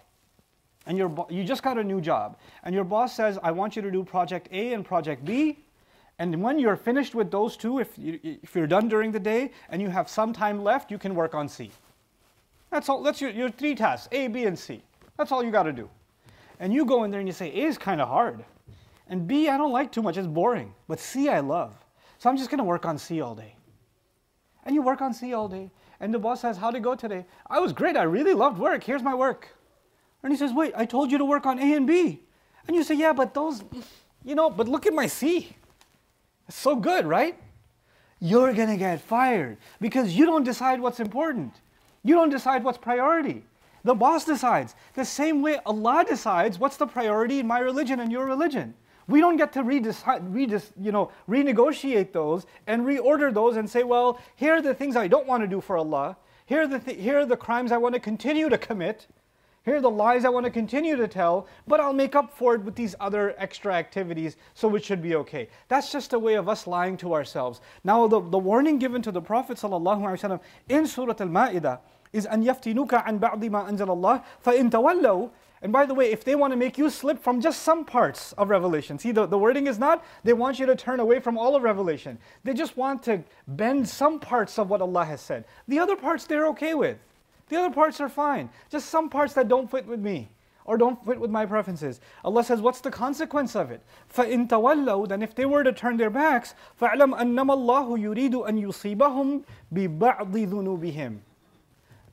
and 0.87 0.97
you 0.97 1.27
you 1.29 1.43
just 1.43 1.65
got 1.65 1.77
a 1.77 1.83
new 1.83 2.01
job 2.01 2.39
and 2.63 2.73
your 2.73 2.85
boss 2.85 3.17
says, 3.17 3.37
I 3.43 3.51
want 3.51 3.75
you 3.75 3.83
to 3.83 3.91
do 3.91 4.05
project 4.05 4.49
A 4.53 4.75
and 4.75 4.85
project 4.85 5.25
B, 5.25 5.64
and 6.19 6.43
when 6.43 6.59
you're 6.59 6.77
finished 6.77 7.15
with 7.15 7.31
those 7.31 7.57
two, 7.57 7.81
if, 7.81 7.99
you, 7.99 8.21
if 8.23 8.55
you're 8.55 8.67
done 8.67 8.89
during 8.89 9.11
the 9.11 9.21
day 9.21 9.51
and 9.69 9.83
you 9.83 9.89
have 9.89 10.09
some 10.09 10.33
time 10.33 10.63
left, 10.63 10.91
you 10.91 10.99
can 10.99 11.15
work 11.15 11.35
on 11.35 11.49
C. 11.49 11.71
That's 12.71 12.89
all. 12.89 13.03
That's 13.03 13.21
your, 13.21 13.31
your 13.31 13.51
three 13.51 13.75
tasks, 13.75 14.09
A, 14.13 14.29
B, 14.29 14.45
and 14.45 14.59
C. 14.59 14.83
That's 15.17 15.33
all 15.33 15.43
you 15.43 15.51
got 15.51 15.65
to 15.65 15.73
do. 15.73 15.89
And 16.61 16.73
you 16.73 16.85
go 16.85 17.05
in 17.05 17.11
there 17.11 17.21
and 17.21 17.29
you 17.29 17.33
say, 17.33 17.49
A 17.49 17.67
is 17.67 17.79
kind 17.79 18.01
of 18.01 18.09
hard. 18.09 18.45
And 19.09 19.27
B, 19.27 19.49
I 19.49 19.59
don't 19.59 19.73
like 19.73 19.93
too 19.93 20.03
much, 20.03 20.17
it's 20.17 20.27
boring. 20.27 20.73
But 20.89 21.01
C, 21.01 21.29
I 21.29 21.41
love. 21.41 21.77
So 22.19 22.31
I'm 22.31 22.37
just 22.37 22.49
going 22.49 22.59
to 22.59 22.65
work 22.65 22.87
on 22.87 22.97
C 22.97 23.21
all 23.21 23.35
day. 23.35 23.55
And 24.65 24.75
you 24.75 24.83
work 24.83 25.03
on 25.03 25.13
C 25.13 25.35
all 25.35 25.49
day. 25.49 25.71
And 26.01 26.13
the 26.15 26.19
boss 26.19 26.41
says, 26.41 26.57
How'd 26.57 26.77
it 26.77 26.81
go 26.81 26.95
today? 26.95 27.27
I 27.49 27.59
was 27.59 27.73
great. 27.73 27.97
I 27.97 28.05
really 28.05 28.35
loved 28.35 28.59
work. 28.59 28.85
Here's 28.85 29.03
my 29.03 29.15
work. 29.15 29.49
And 30.23 30.33
he 30.33 30.39
says, 30.39 30.53
Wait, 30.53 30.73
I 30.77 30.85
told 30.85 31.11
you 31.13 31.19
to 31.19 31.25
work 31.25 31.45
on 31.45 31.59
A 31.59 31.75
and 31.75 31.87
B. 31.87 32.23
And 32.67 32.77
you 32.77 32.83
say, 32.83 32.95
Yeah, 32.95 33.13
but 33.13 33.35
those, 33.35 33.63
you 34.25 34.35
know, 34.35 34.49
but 34.49 34.69
look 34.69 34.87
at 34.87 34.95
my 34.95 35.07
C. 35.07 35.55
It's 36.49 36.57
so 36.57 36.77
good, 36.77 37.07
right? 37.07 37.39
You're 38.21 38.53
going 38.53 38.69
to 38.69 38.77
get 38.77 39.01
fired 39.01 39.59
because 39.81 40.17
you 40.17 40.27
don't 40.27 40.45
decide 40.45 40.81
what's 40.81 41.01
important. 41.01 41.53
You 42.03 42.15
don't 42.15 42.31
decide 42.31 42.65
what's 42.65 42.79
priority. 42.79 43.45
The 43.83 43.95
boss 43.95 44.25
decides. 44.25 44.75
The 44.95 45.05
same 45.05 45.43
way 45.43 45.59
Allah 45.67 46.05
decides 46.09 46.59
what's 46.59 46.77
the 46.77 46.87
priority 46.87 47.41
in 47.41 47.47
my 47.47 47.59
religion 47.59 48.01
and 48.01 48.11
your 48.11 48.25
religion. 48.25 48.75
We 49.07 49.21
don't 49.21 49.37
get 49.37 49.53
to 49.53 49.61
you 49.61 50.93
know, 50.93 51.11
renegotiate 51.29 52.13
those 52.13 52.47
and 52.67 52.87
reorder 52.87 53.33
those 53.33 53.57
and 53.57 53.69
say, 53.69 53.83
well, 53.83 54.19
here 54.37 54.55
are 54.55 54.63
the 54.63 54.75
things 54.75 54.97
I 54.97 55.09
don't 55.09 55.27
want 55.27 55.43
to 55.43 55.47
do 55.47 55.61
for 55.61 55.77
Allah. 55.77 56.17
Here 56.47 56.63
are 56.63 56.67
the, 56.67 56.79
th- 56.79 56.99
here 56.99 57.19
are 57.19 57.27
the 57.27 57.37
crimes 57.37 57.73
I 57.73 57.77
want 57.77 57.95
to 57.95 58.01
continue 58.01 58.49
to 58.49 58.57
commit. 58.57 59.07
Here 59.66 59.76
are 59.76 59.82
the 59.82 59.90
lies 59.90 60.26
I 60.26 60.30
want 60.30 60.46
to 60.46 60.52
continue 60.52 60.96
to 60.96 61.08
tell, 61.08 61.48
but 61.68 61.80
I'll 61.80 61.94
make 61.94 62.16
up 62.16 62.36
for 62.36 62.56
it 62.56 62.64
with 62.64 62.76
these 62.76 62.96
other 63.00 63.36
extra 63.38 63.74
activities, 63.74 64.38
so 64.54 64.74
it 64.76 64.84
should 64.84 65.02
be 65.02 65.16
okay. 65.16 65.50
That's 65.68 65.92
just 65.92 66.14
a 66.14 66.20
way 66.20 66.36
of 66.36 66.50
us 66.50 66.66
lying 66.66 66.98
to 66.98 67.14
ourselves. 67.14 67.62
Now, 67.84 68.08
the, 68.08 68.22
the 68.22 68.38
warning 68.38 68.80
given 68.80 69.02
to 69.04 69.12
the 69.12 69.22
Prophet 69.22 69.58
ﷺ 69.58 70.40
in 70.70 70.88
Surah 70.88 71.16
Al 71.20 71.28
Ma'idah 71.28 71.80
is 72.14 72.26
أن 72.26 72.44
يفتنوك 72.44 73.04
عن 73.04 73.20
بعض 73.20 73.44
ما 73.46 73.70
أنزل 73.70 73.90
الله 73.90 74.24
فإن 74.44 74.72
تولوا 74.72 75.30
and 75.62 75.74
by 75.74 75.86
the 75.86 75.94
way, 75.94 76.12
if 76.12 76.24
they 76.24 76.36
want 76.36 76.54
to 76.54 76.58
make 76.58 76.78
you 76.78 76.90
slip 76.90 77.22
from 77.22 77.42
just 77.42 77.64
some 77.64 77.84
parts 77.84 78.32
of 78.34 78.50
Revelation, 78.50 78.98
see, 78.98 79.12
the, 79.12 79.26
the 79.26 79.38
wording 79.38 79.68
is 79.68 79.78
not 79.78 80.06
they 80.24 80.32
want 80.34 80.58
you 80.58 80.66
to 80.66 80.76
turn 80.76 81.02
away 81.02 81.20
from 81.20 81.38
all 81.38 81.56
of 81.56 81.64
Revelation. 81.64 82.18
They 82.44 82.54
just 82.54 82.78
want 82.78 83.04
to 83.04 83.24
bend 83.48 83.88
some 83.88 84.20
parts 84.20 84.58
of 84.58 84.70
what 84.70 84.82
Allah 84.82 85.04
has 85.04 85.20
said. 85.20 85.44
The 85.68 85.80
other 85.80 85.98
parts 85.98 86.26
they're 86.26 86.48
okay 86.48 86.76
with. 86.76 86.98
The 87.50 87.58
other 87.58 87.74
parts 87.74 88.00
are 88.00 88.10
fine. 88.10 88.50
Just 88.70 88.90
some 88.90 89.10
parts 89.10 89.34
that 89.34 89.48
don't 89.48 89.70
fit 89.70 89.88
with 89.88 90.00
me 90.00 90.30
or 90.66 90.78
don't 90.78 91.04
fit 91.04 91.20
with 91.20 91.32
my 91.32 91.46
preferences. 91.46 92.00
Allah 92.24 92.44
says, 92.44 92.62
what's 92.62 92.82
the 92.82 92.92
consequence 92.92 93.56
of 93.56 93.72
it? 93.72 93.82
فَإِن 94.14 94.48
تَوَلَّوْا 94.48 95.08
Then 95.08 95.24
if 95.24 95.34
they 95.34 95.46
were 95.46 95.64
to 95.64 95.74
turn 95.74 95.98
their 95.98 96.12
backs, 96.12 96.54
فَاعْلَمْ 96.80 97.18
أَنَّمَا 97.18 97.56
اللَّهُ 97.56 98.00
يُرِيدُ 98.00 98.48
أَن 98.48 98.62
يُصِيبَهُم 98.62 99.44
بِبَعْضِ 99.74 100.32
ذُنُوبِهِمْ 100.32 101.20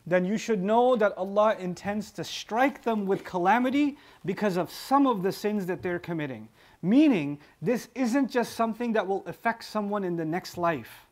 then 0.07 0.25
you 0.25 0.39
should 0.39 0.63
know 0.63 0.95
that 0.97 1.19
Allah 1.19 1.57
intends 1.59 2.13
to 2.13 2.23
strike 2.23 2.85
them 2.85 3.07
with 3.07 3.25
calamity 3.25 3.99
because 4.25 4.57
of 4.57 4.71
some 4.71 5.07
of 5.07 5.23
the 5.23 5.33
sins 5.33 5.67
that 5.67 5.83
they're 5.83 5.99
committing. 5.99 6.49
Meaning, 6.81 7.41
this 7.61 7.89
isn't 7.97 8.31
just 8.31 8.53
something 8.53 8.93
that 8.93 9.07
will 9.07 9.25
affect 9.27 9.65
someone 9.65 10.05
in 10.05 10.17
the 10.17 10.25
next 10.25 10.57
life, 10.57 11.07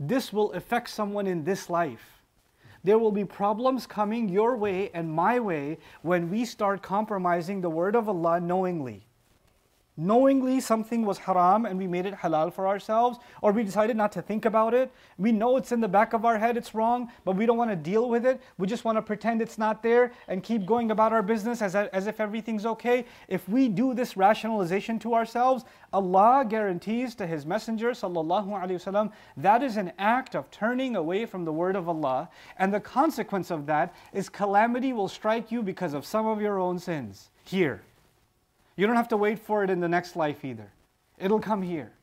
this 0.00 0.32
will 0.32 0.52
affect 0.52 0.90
someone 0.90 1.26
in 1.28 1.44
this 1.44 1.70
life. 1.70 2.13
There 2.85 2.99
will 2.99 3.11
be 3.11 3.25
problems 3.25 3.87
coming 3.87 4.29
your 4.29 4.55
way 4.55 4.91
and 4.93 5.11
my 5.11 5.39
way 5.39 5.79
when 6.03 6.29
we 6.29 6.45
start 6.45 6.83
compromising 6.83 7.61
the 7.61 7.69
word 7.69 7.95
of 7.95 8.07
Allah 8.07 8.39
knowingly 8.39 9.07
knowingly 9.97 10.59
something 10.59 11.05
was 11.05 11.17
haram 11.17 11.65
and 11.65 11.77
we 11.77 11.87
made 11.87 12.05
it 12.05 12.13
halal 12.13 12.51
for 12.51 12.67
ourselves, 12.67 13.19
or 13.41 13.51
we 13.51 13.63
decided 13.63 13.95
not 13.95 14.11
to 14.11 14.21
think 14.21 14.45
about 14.45 14.73
it. 14.73 14.91
We 15.17 15.31
know 15.31 15.57
it's 15.57 15.71
in 15.71 15.81
the 15.81 15.87
back 15.87 16.13
of 16.13 16.25
our 16.25 16.37
head, 16.37 16.57
it's 16.57 16.75
wrong, 16.75 17.11
but 17.23 17.35
we 17.35 17.45
don't 17.45 17.57
want 17.57 17.71
to 17.71 17.75
deal 17.75 18.09
with 18.09 18.25
it. 18.25 18.41
We 18.57 18.67
just 18.67 18.85
want 18.85 18.97
to 18.97 19.01
pretend 19.01 19.41
it's 19.41 19.57
not 19.57 19.81
there 19.81 20.11
and 20.27 20.43
keep 20.43 20.65
going 20.65 20.91
about 20.91 21.13
our 21.13 21.23
business 21.23 21.61
as, 21.61 21.75
as 21.75 22.07
if 22.07 22.19
everything's 22.19 22.65
okay. 22.65 23.05
If 23.27 23.47
we 23.47 23.67
do 23.67 23.93
this 23.93 24.17
rationalization 24.17 24.99
to 24.99 25.13
ourselves, 25.13 25.63
Allah 25.93 26.45
guarantees 26.47 27.15
to 27.15 27.27
His 27.27 27.45
Messenger 27.45 27.91
wasallam 27.91 29.11
that 29.37 29.63
is 29.63 29.77
an 29.77 29.93
act 29.97 30.35
of 30.35 30.49
turning 30.51 30.95
away 30.95 31.25
from 31.25 31.45
the 31.45 31.53
word 31.53 31.75
of 31.75 31.87
Allah, 31.87 32.29
and 32.57 32.73
the 32.73 32.79
consequence 32.79 33.51
of 33.51 33.65
that 33.67 33.93
is 34.13 34.29
calamity 34.29 34.93
will 34.93 35.07
strike 35.07 35.51
you 35.51 35.63
because 35.63 35.93
of 35.93 36.05
some 36.05 36.25
of 36.25 36.41
your 36.41 36.59
own 36.59 36.79
sins 36.79 37.29
here. 37.45 37.81
You 38.75 38.87
don't 38.87 38.95
have 38.95 39.07
to 39.09 39.17
wait 39.17 39.39
for 39.39 39.63
it 39.63 39.69
in 39.69 39.79
the 39.79 39.87
next 39.87 40.15
life 40.15 40.43
either. 40.43 40.71
It'll 41.17 41.39
come 41.39 41.61
here. 41.61 41.93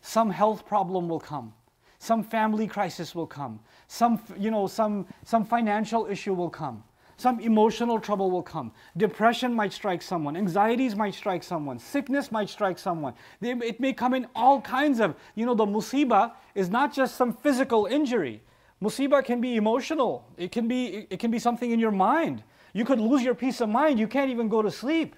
Some 0.00 0.30
health 0.30 0.66
problem 0.66 1.08
will 1.08 1.20
come. 1.20 1.52
Some 1.98 2.22
family 2.22 2.66
crisis 2.66 3.14
will 3.14 3.26
come. 3.26 3.60
Some, 3.88 4.20
you 4.38 4.50
know, 4.50 4.66
some, 4.66 5.06
some 5.24 5.44
financial 5.44 6.06
issue 6.06 6.34
will 6.34 6.50
come. 6.50 6.84
Some 7.16 7.40
emotional 7.40 7.98
trouble 7.98 8.30
will 8.30 8.44
come. 8.44 8.70
Depression 8.96 9.52
might 9.52 9.72
strike 9.72 10.02
someone. 10.02 10.36
Anxieties 10.36 10.94
might 10.94 11.14
strike 11.14 11.42
someone. 11.42 11.80
Sickness 11.80 12.30
might 12.30 12.48
strike 12.48 12.78
someone. 12.78 13.14
It 13.40 13.80
may 13.80 13.92
come 13.92 14.14
in 14.14 14.28
all 14.36 14.60
kinds 14.60 15.00
of, 15.00 15.16
you 15.34 15.44
know, 15.44 15.54
the 15.54 15.66
musibah 15.66 16.32
is 16.54 16.70
not 16.70 16.94
just 16.94 17.16
some 17.16 17.32
physical 17.32 17.86
injury. 17.86 18.40
Musibah 18.80 19.24
can 19.24 19.40
be 19.40 19.56
emotional. 19.56 20.24
It 20.36 20.52
can 20.52 20.68
be, 20.68 21.08
it 21.10 21.18
can 21.18 21.32
be 21.32 21.40
something 21.40 21.72
in 21.72 21.80
your 21.80 21.90
mind. 21.90 22.44
You 22.72 22.84
could 22.84 23.00
lose 23.00 23.24
your 23.24 23.34
peace 23.34 23.60
of 23.60 23.68
mind. 23.68 23.98
You 23.98 24.06
can't 24.06 24.30
even 24.30 24.48
go 24.48 24.62
to 24.62 24.70
sleep. 24.70 25.16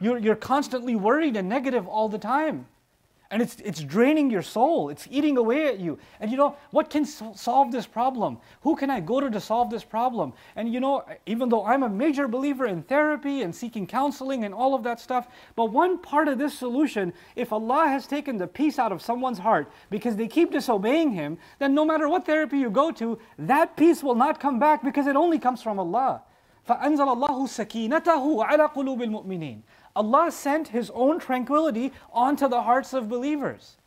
You're, 0.00 0.18
you're 0.18 0.36
constantly 0.36 0.96
worried 0.96 1.36
and 1.36 1.48
negative 1.48 1.86
all 1.86 2.08
the 2.08 2.18
time. 2.18 2.66
And 3.32 3.40
it's, 3.40 3.58
it's 3.64 3.80
draining 3.80 4.28
your 4.28 4.42
soul. 4.42 4.88
It's 4.88 5.06
eating 5.08 5.36
away 5.36 5.68
at 5.68 5.78
you. 5.78 6.00
And 6.18 6.32
you 6.32 6.36
know, 6.36 6.56
what 6.72 6.90
can 6.90 7.04
so- 7.04 7.32
solve 7.36 7.70
this 7.70 7.86
problem? 7.86 8.38
Who 8.62 8.74
can 8.74 8.90
I 8.90 8.98
go 8.98 9.20
to 9.20 9.30
to 9.30 9.40
solve 9.40 9.70
this 9.70 9.84
problem? 9.84 10.32
And 10.56 10.72
you 10.72 10.80
know, 10.80 11.04
even 11.26 11.48
though 11.48 11.64
I'm 11.64 11.84
a 11.84 11.88
major 11.88 12.26
believer 12.26 12.66
in 12.66 12.82
therapy 12.82 13.42
and 13.42 13.54
seeking 13.54 13.86
counseling 13.86 14.44
and 14.44 14.52
all 14.52 14.74
of 14.74 14.82
that 14.82 14.98
stuff, 14.98 15.28
but 15.54 15.66
one 15.66 15.98
part 15.98 16.26
of 16.26 16.38
this 16.38 16.58
solution, 16.58 17.12
if 17.36 17.52
Allah 17.52 17.86
has 17.86 18.04
taken 18.08 18.36
the 18.36 18.48
peace 18.48 18.80
out 18.80 18.90
of 18.90 19.00
someone's 19.00 19.38
heart 19.38 19.70
because 19.90 20.16
they 20.16 20.26
keep 20.26 20.50
disobeying 20.50 21.12
Him, 21.12 21.38
then 21.60 21.72
no 21.72 21.84
matter 21.84 22.08
what 22.08 22.26
therapy 22.26 22.58
you 22.58 22.68
go 22.68 22.90
to, 22.90 23.16
that 23.38 23.76
peace 23.76 24.02
will 24.02 24.16
not 24.16 24.40
come 24.40 24.58
back 24.58 24.82
because 24.82 25.06
it 25.06 25.14
only 25.14 25.38
comes 25.38 25.62
from 25.62 25.78
Allah. 25.78 26.22
فأنزل 26.69 27.09
الله 27.09 27.45
سكينته 27.45 28.43
على 28.43 28.65
قلوب 28.65 29.01
المؤمنين 29.01 29.61
Allah 29.95 30.29
sent 30.31 30.69
His 30.69 30.89
own 30.93 31.19
tranquility 31.19 31.93
onto 32.11 32.47
the 32.49 32.63
hearts 32.63 32.93
of 32.93 33.07
believers. 33.07 33.77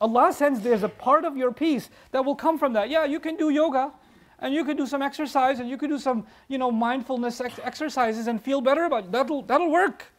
Allah 0.00 0.32
sends 0.32 0.60
there's 0.60 0.82
a 0.82 0.88
part 0.88 1.24
of 1.24 1.36
your 1.36 1.52
peace 1.52 1.88
that 2.10 2.24
will 2.24 2.34
come 2.34 2.58
from 2.58 2.74
that. 2.74 2.90
Yeah, 2.90 3.04
you 3.04 3.18
can 3.18 3.36
do 3.36 3.48
yoga 3.48 3.92
and 4.40 4.52
you 4.52 4.64
can 4.64 4.76
do 4.76 4.86
some 4.86 5.00
exercise 5.00 5.60
and 5.60 5.70
you 5.70 5.78
can 5.78 5.88
do 5.88 5.98
some, 5.98 6.26
you 6.48 6.58
know, 6.58 6.70
mindfulness 6.70 7.40
ex- 7.40 7.60
exercises 7.62 8.26
and 8.26 8.42
feel 8.42 8.60
better 8.60 8.84
about 8.84 9.04
it. 9.04 9.12
That'll, 9.12 9.42
that'll 9.42 9.70
work. 9.70 10.12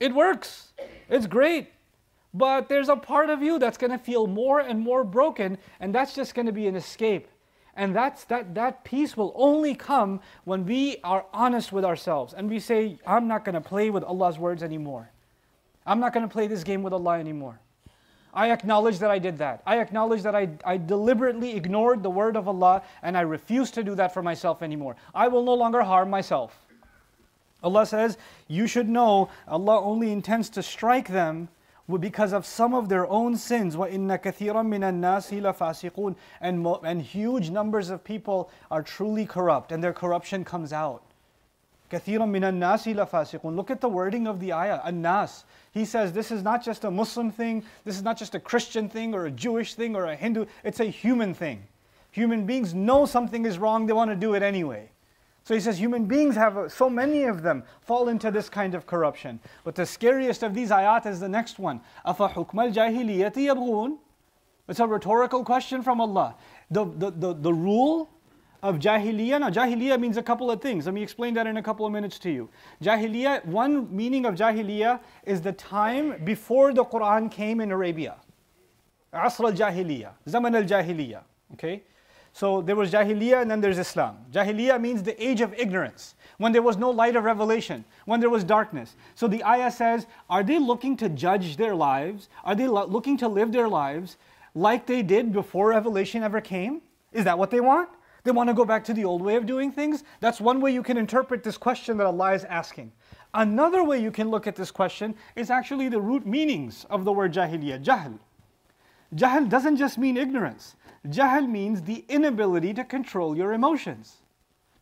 It 0.00 0.14
works. 0.14 0.72
It's 1.08 1.26
great. 1.26 1.72
But 2.34 2.68
there's 2.68 2.90
a 2.90 2.96
part 2.96 3.30
of 3.30 3.42
you 3.42 3.58
that's 3.58 3.78
going 3.78 3.92
to 3.92 3.98
feel 3.98 4.26
more 4.26 4.60
and 4.60 4.78
more 4.78 5.04
broken 5.04 5.56
and 5.80 5.94
that's 5.94 6.14
just 6.14 6.34
going 6.34 6.46
to 6.46 6.52
be 6.52 6.66
an 6.66 6.76
escape. 6.76 7.28
And 7.75 7.95
that's, 7.95 8.23
that, 8.25 8.55
that 8.55 8.83
peace 8.83 9.17
will 9.17 9.33
only 9.35 9.75
come 9.75 10.21
when 10.45 10.65
we 10.65 10.97
are 11.03 11.25
honest 11.33 11.71
with 11.73 11.83
ourselves 11.83 12.33
and 12.33 12.49
we 12.49 12.59
say, 12.59 12.97
I'm 13.05 13.27
not 13.27 13.43
going 13.43 13.55
to 13.55 13.61
play 13.61 13.89
with 13.89 14.03
Allah's 14.03 14.39
words 14.39 14.63
anymore. 14.63 15.09
I'm 15.85 15.99
not 15.99 16.13
going 16.13 16.27
to 16.27 16.31
play 16.31 16.47
this 16.47 16.63
game 16.63 16.83
with 16.83 16.93
Allah 16.93 17.19
anymore. 17.19 17.59
I 18.33 18.51
acknowledge 18.51 18.99
that 18.99 19.11
I 19.11 19.19
did 19.19 19.37
that. 19.37 19.61
I 19.65 19.79
acknowledge 19.79 20.23
that 20.23 20.35
I, 20.35 20.49
I 20.65 20.77
deliberately 20.77 21.55
ignored 21.55 22.03
the 22.03 22.09
word 22.09 22.35
of 22.35 22.47
Allah 22.47 22.81
and 23.01 23.17
I 23.17 23.21
refuse 23.21 23.71
to 23.71 23.83
do 23.83 23.95
that 23.95 24.13
for 24.13 24.21
myself 24.21 24.61
anymore. 24.61 24.95
I 25.13 25.27
will 25.27 25.43
no 25.43 25.53
longer 25.53 25.81
harm 25.81 26.09
myself. 26.09 26.57
Allah 27.63 27.85
says, 27.85 28.17
You 28.47 28.67
should 28.67 28.89
know 28.89 29.29
Allah 29.47 29.81
only 29.81 30.11
intends 30.11 30.49
to 30.49 30.63
strike 30.63 31.07
them 31.07 31.49
because 31.98 32.32
of 32.32 32.46
some 32.46 32.74
of 32.74 32.88
their 32.88 33.06
own 33.08 33.36
sins. 33.36 33.76
وَإِنَّ 33.76 34.20
كَثِيرًا 34.20 34.64
مِنَ 34.64 34.82
النَّاسِ 34.82 35.40
لَفَاسِقُونَ 35.40 36.14
and, 36.40 36.66
and 36.84 37.02
huge 37.02 37.50
numbers 37.50 37.90
of 37.90 38.04
people 38.04 38.50
are 38.70 38.82
truly 38.82 39.26
corrupt 39.26 39.72
and 39.72 39.82
their 39.82 39.92
corruption 39.92 40.44
comes 40.44 40.72
out. 40.72 41.02
كَثِيرًا 41.90 42.28
مِنَ 42.28 42.42
النَّاسِ 42.42 42.94
لَفَاسِقُونَ 42.94 43.56
Look 43.56 43.70
at 43.70 43.80
the 43.80 43.88
wording 43.88 44.28
of 44.28 44.38
the 44.38 44.52
ayah, 44.52 44.80
an-nas. 44.84 45.44
He 45.72 45.84
says 45.84 46.12
this 46.12 46.30
is 46.30 46.42
not 46.42 46.64
just 46.64 46.84
a 46.84 46.90
Muslim 46.90 47.32
thing, 47.32 47.64
this 47.84 47.96
is 47.96 48.02
not 48.02 48.16
just 48.16 48.34
a 48.34 48.40
Christian 48.40 48.88
thing 48.88 49.14
or 49.14 49.26
a 49.26 49.30
Jewish 49.30 49.74
thing 49.74 49.96
or 49.96 50.06
a 50.06 50.14
Hindu, 50.14 50.46
it's 50.62 50.80
a 50.80 50.84
human 50.84 51.34
thing. 51.34 51.64
Human 52.12 52.46
beings 52.46 52.74
know 52.74 53.06
something 53.06 53.44
is 53.44 53.58
wrong, 53.58 53.86
they 53.86 53.92
want 53.92 54.10
to 54.10 54.16
do 54.16 54.34
it 54.34 54.42
anyway. 54.42 54.90
So 55.44 55.54
he 55.54 55.60
says 55.60 55.78
human 55.78 56.04
beings 56.04 56.36
have, 56.36 56.70
so 56.70 56.88
many 56.90 57.24
of 57.24 57.42
them 57.42 57.64
fall 57.80 58.08
into 58.08 58.30
this 58.30 58.48
kind 58.48 58.74
of 58.74 58.86
corruption. 58.86 59.40
But 59.64 59.74
the 59.74 59.86
scariest 59.86 60.42
of 60.42 60.54
these 60.54 60.70
ayat 60.70 61.06
is 61.06 61.18
the 61.18 61.28
next 61.28 61.58
one. 61.58 61.80
أَفَحُكْمَ 62.06 62.52
الْجَاهِلِيَّةِ 62.52 63.32
يَبْغُونَ 63.32 63.98
It's 64.68 64.80
a 64.80 64.86
rhetorical 64.86 65.44
question 65.44 65.82
from 65.82 66.00
Allah. 66.00 66.36
The, 66.70 66.84
the, 66.84 67.10
the, 67.10 67.34
the 67.34 67.52
rule 67.52 68.10
of 68.62 68.78
Jahiliyyah, 68.78 69.40
now 69.40 69.50
Jahiliyyah 69.50 69.98
means 69.98 70.16
a 70.16 70.22
couple 70.22 70.50
of 70.50 70.60
things. 70.60 70.86
Let 70.86 70.94
me 70.94 71.02
explain 71.02 71.34
that 71.34 71.46
in 71.46 71.56
a 71.56 71.62
couple 71.62 71.86
of 71.86 71.92
minutes 71.92 72.18
to 72.20 72.30
you. 72.30 72.48
Jahiliyyah, 72.82 73.46
one 73.46 73.94
meaning 73.94 74.26
of 74.26 74.34
Jahiliyyah 74.34 75.00
is 75.24 75.40
the 75.40 75.52
time 75.52 76.22
before 76.24 76.72
the 76.72 76.84
Quran 76.84 77.30
came 77.30 77.60
in 77.60 77.72
Arabia. 77.72 78.16
Asr 79.12 79.46
al-Jahiliyyah, 79.46 80.12
Zaman 80.28 80.54
al-Jahiliyyah, 80.54 81.22
okay? 81.54 81.82
So 82.35 82.61
there 82.61 82.75
was 82.75 82.91
Jahiliyyah 82.91 83.43
and 83.43 83.49
then 83.49 83.61
there's 83.61 83.77
Islam. 83.77 84.17
Jahiliyyah 84.33 84.81
means 84.81 85.01
the 85.01 85.15
age 85.25 85.39
of 85.39 85.53
ignorance, 85.53 86.15
when 86.37 86.51
there 86.51 86.61
was 86.61 86.75
no 86.75 86.89
light 86.89 87.15
of 87.15 87.23
revelation, 87.23 87.85
when 88.03 88.19
there 88.19 88.29
was 88.29 88.43
darkness. 88.43 88.97
So 89.15 89.29
the 89.29 89.41
ayah 89.45 89.71
says, 89.71 90.05
are 90.29 90.43
they 90.43 90.59
looking 90.59 90.97
to 90.97 91.07
judge 91.07 91.55
their 91.55 91.73
lives? 91.73 92.27
Are 92.43 92.53
they 92.53 92.67
lo- 92.67 92.87
looking 92.87 93.15
to 93.19 93.29
live 93.29 93.53
their 93.53 93.69
lives 93.69 94.17
like 94.53 94.85
they 94.85 95.01
did 95.01 95.31
before 95.31 95.69
revelation 95.69 96.23
ever 96.23 96.41
came? 96.41 96.81
Is 97.13 97.23
that 97.23 97.39
what 97.39 97.51
they 97.51 97.61
want? 97.61 97.87
They 98.25 98.31
want 98.31 98.49
to 98.49 98.53
go 98.53 98.65
back 98.65 98.83
to 98.85 98.93
the 98.93 99.05
old 99.05 99.21
way 99.21 99.37
of 99.37 99.45
doing 99.45 99.71
things? 99.71 100.03
That's 100.19 100.41
one 100.41 100.59
way 100.59 100.73
you 100.73 100.83
can 100.83 100.97
interpret 100.97 101.41
this 101.41 101.55
question 101.55 101.95
that 101.99 102.05
Allah 102.05 102.33
is 102.33 102.43
asking. 102.43 102.91
Another 103.33 103.81
way 103.81 104.01
you 104.01 104.11
can 104.11 104.29
look 104.29 104.45
at 104.45 104.57
this 104.57 104.71
question 104.71 105.15
is 105.37 105.49
actually 105.49 105.87
the 105.87 106.01
root 106.01 106.25
meanings 106.25 106.85
of 106.89 107.05
the 107.05 107.13
word 107.13 107.33
jahiliyyah, 107.33 107.81
jahl. 107.81 108.19
Jahl 109.15 109.47
doesn't 109.47 109.77
just 109.77 109.97
mean 109.97 110.17
ignorance. 110.17 110.75
Jahl 111.06 111.48
means 111.48 111.82
the 111.82 112.04
inability 112.08 112.74
to 112.74 112.84
control 112.84 113.36
your 113.36 113.52
emotions, 113.52 114.16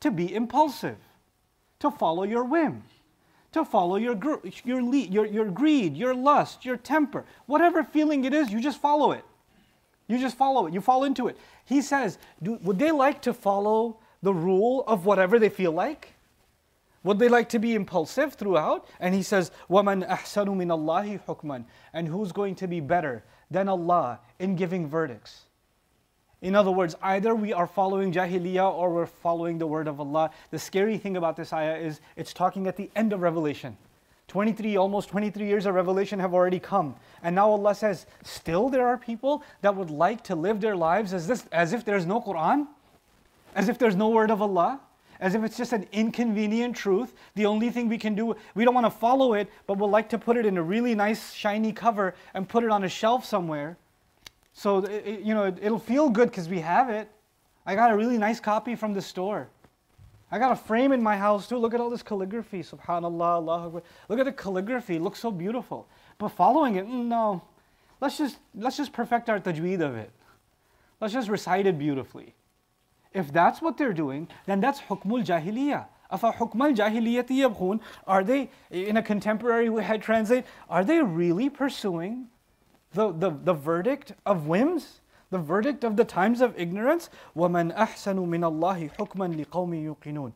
to 0.01 0.11
be 0.11 0.35
impulsive, 0.35 0.97
to 1.81 1.91
follow 1.91 2.25
your 2.25 2.45
whim, 2.45 2.83
to 3.53 3.65
follow 3.65 3.97
your, 3.97 4.19
your, 4.65 4.81
your, 4.81 5.27
your 5.27 5.45
greed, 5.47 5.97
your 5.97 6.15
lust, 6.15 6.65
your 6.65 6.77
temper. 6.77 7.25
Whatever 7.47 7.85
feeling 7.85 8.25
it 8.25 8.35
is, 8.35 8.51
you 8.51 8.61
just 8.61 8.81
follow 8.81 9.13
it. 9.13 9.25
You 10.09 10.19
just 10.19 10.37
follow 10.37 10.67
it. 10.67 10.75
You 10.75 10.81
fall 10.81 11.05
into 11.05 11.29
it. 11.29 11.39
He 11.65 11.83
says, 11.83 12.19
do, 12.43 12.59
would 12.63 12.79
they 12.79 12.91
like 12.91 13.23
to 13.23 13.35
follow 13.35 13.99
the 14.23 14.35
rule 14.35 14.85
of 14.87 15.07
whatever 15.07 15.39
they 15.39 15.51
feel 15.51 15.73
like? 15.73 16.15
Would 17.05 17.19
they 17.19 17.29
like 17.29 17.49
to 17.51 17.59
be 17.59 17.75
impulsive 17.75 18.35
throughout? 18.35 18.89
And 18.99 19.15
he 19.15 19.23
says, 19.23 19.51
وَمَنْ 19.71 20.09
أَحْسَنُ 20.09 20.47
مِنَ 20.49 20.67
اللَّهِ 20.67 21.21
حُكْمًا 21.25 21.65
And 21.93 22.09
who's 22.09 22.33
going 22.33 22.57
to 22.57 22.67
be 22.67 22.81
better 22.81 23.23
than 23.51 23.69
Allah 23.69 24.21
in 24.39 24.57
giving 24.57 24.89
verdicts? 24.89 25.43
In 26.44 26.56
other 26.56 26.72
words, 26.72 26.94
either 27.02 27.34
we 27.34 27.54
are 27.54 27.66
following 27.66 28.12
Jahiliyyah 28.12 28.74
or 28.74 28.94
we're 28.94 29.06
following 29.06 29.58
the 29.58 29.66
word 29.66 29.88
of 29.88 30.02
Allah. 30.02 30.30
The 30.52 30.60
scary 30.60 30.98
thing 30.98 31.16
about 31.16 31.38
this 31.38 31.54
ayah 31.54 31.78
is 31.78 32.02
it's 32.18 32.34
talking 32.34 32.68
at 32.68 32.76
the 32.76 32.92
end 32.98 33.14
of 33.14 33.22
Revelation. 33.22 33.78
23, 34.28 34.76
almost 34.76 35.08
23 35.08 35.48
years 35.48 35.66
of 35.66 35.76
revelation 35.76 36.20
have 36.20 36.34
already 36.34 36.60
come. 36.60 36.96
And 37.22 37.36
now 37.36 37.50
Allah 37.50 37.74
says, 37.74 38.06
still 38.24 38.68
there 38.68 38.86
are 38.86 38.98
people 38.98 39.42
that 39.62 39.74
would 39.74 39.90
like 39.90 40.22
to 40.26 40.36
live 40.36 40.60
their 40.60 40.76
lives 40.76 41.14
as, 41.14 41.28
this, 41.28 41.46
as 41.54 41.72
if 41.72 41.86
there's 41.86 42.06
no 42.06 42.20
Quran, 42.20 42.68
as 43.56 43.70
if 43.70 43.78
there's 43.78 43.96
no 43.96 44.10
word 44.10 44.30
of 44.30 44.42
Allah, 44.42 44.82
as 45.22 45.36
if 45.36 45.44
it's 45.44 45.56
just 45.56 45.72
an 45.72 45.88
inconvenient 45.94 46.76
truth. 46.76 47.14
The 47.36 47.46
only 47.46 47.70
thing 47.70 47.88
we 47.88 47.98
can 47.98 48.16
do, 48.16 48.36
we 48.54 48.66
don't 48.66 48.74
want 48.74 48.86
to 48.86 48.92
follow 48.92 49.34
it, 49.34 49.50
but 49.66 49.78
we'd 49.78 49.88
like 49.88 50.10
to 50.10 50.18
put 50.18 50.36
it 50.36 50.46
in 50.46 50.58
a 50.58 50.64
really 50.64 50.94
nice, 50.94 51.32
shiny 51.32 51.72
cover 51.72 52.16
and 52.34 52.50
put 52.50 52.66
it 52.66 52.70
on 52.70 52.84
a 52.84 52.90
shelf 52.90 53.24
somewhere. 53.24 53.78
So, 54.54 54.78
it, 54.80 55.22
you 55.22 55.34
know, 55.34 55.46
it, 55.46 55.70
will 55.70 55.80
feel 55.80 56.10
good 56.10 56.30
because 56.30 56.48
we 56.48 56.60
have 56.60 56.90
it. 56.90 57.10
I 57.66 57.76
got 57.76 57.92
a 57.92 57.98
really 57.98 58.18
nice 58.18 58.40
copy 58.40 58.76
from 58.76 58.94
the 58.94 59.02
store. 59.02 59.50
I 60.32 60.40
got 60.40 60.52
a 60.52 60.56
frame 60.56 60.92
in 60.92 61.02
my 61.02 61.18
house 61.18 61.48
too. 61.48 61.58
Look 61.58 61.74
at 61.74 61.80
all 61.80 61.90
this 61.90 62.04
calligraphy. 62.04 62.62
Subhanallah, 62.62 63.22
Allah. 63.22 63.82
Look 64.10 64.20
at 64.20 64.26
the 64.26 64.32
calligraphy. 64.32 64.96
It 64.96 65.02
looks 65.02 65.20
so 65.20 65.32
beautiful. 65.32 65.88
But 66.18 66.30
following 66.30 66.76
it, 66.76 66.88
mm, 66.88 67.06
no. 67.06 67.44
Let's 68.02 68.18
just, 68.18 68.38
let's 68.56 68.78
just 68.78 68.94
perfect 68.94 69.30
our 69.30 69.40
tajweed 69.40 69.82
of 69.82 69.96
it. 69.96 70.12
Let's 71.00 71.14
just 71.14 71.30
recite 71.30 71.66
it 71.66 71.78
beautifully. 71.78 72.36
If 73.14 73.32
that's 73.32 73.62
what 73.62 73.78
they're 73.78 73.94
doing, 73.94 74.28
then 74.46 74.60
that's 74.60 74.82
hukmul 74.82 75.26
jahiliyyah. 75.26 75.86
Afa 76.12 76.32
hukmal 76.32 76.76
jahiliyyati 76.76 77.38
yabghun. 77.44 77.80
Are 78.08 78.24
they, 78.24 78.50
in 78.72 78.98
a 78.98 79.04
contemporary 79.04 79.70
way, 79.70 79.86
I 79.88 79.98
translate, 79.98 80.46
are 80.70 80.84
they 80.84 81.02
really 81.02 81.50
pursuing 81.50 82.28
the, 82.93 83.13
the, 83.13 83.31
the 83.31 83.55
verdict 83.55 84.13
of 84.25 84.47
whims, 84.47 85.01
the 85.31 85.39
verdict 85.39 85.85
of 85.85 85.97
the 85.97 86.05
times 86.05 86.41
of 86.41 86.59
ignorance. 86.59 87.11
وَمَنْ 87.37 87.77
أَحْسَنُ 87.77 88.17
مِنَ 88.17 88.41
اللَّهِ 88.41 88.97
حُكْمًا 88.97 89.45
لِقَوْمِ 89.45 89.97
يُقِنُونَ 89.97 90.33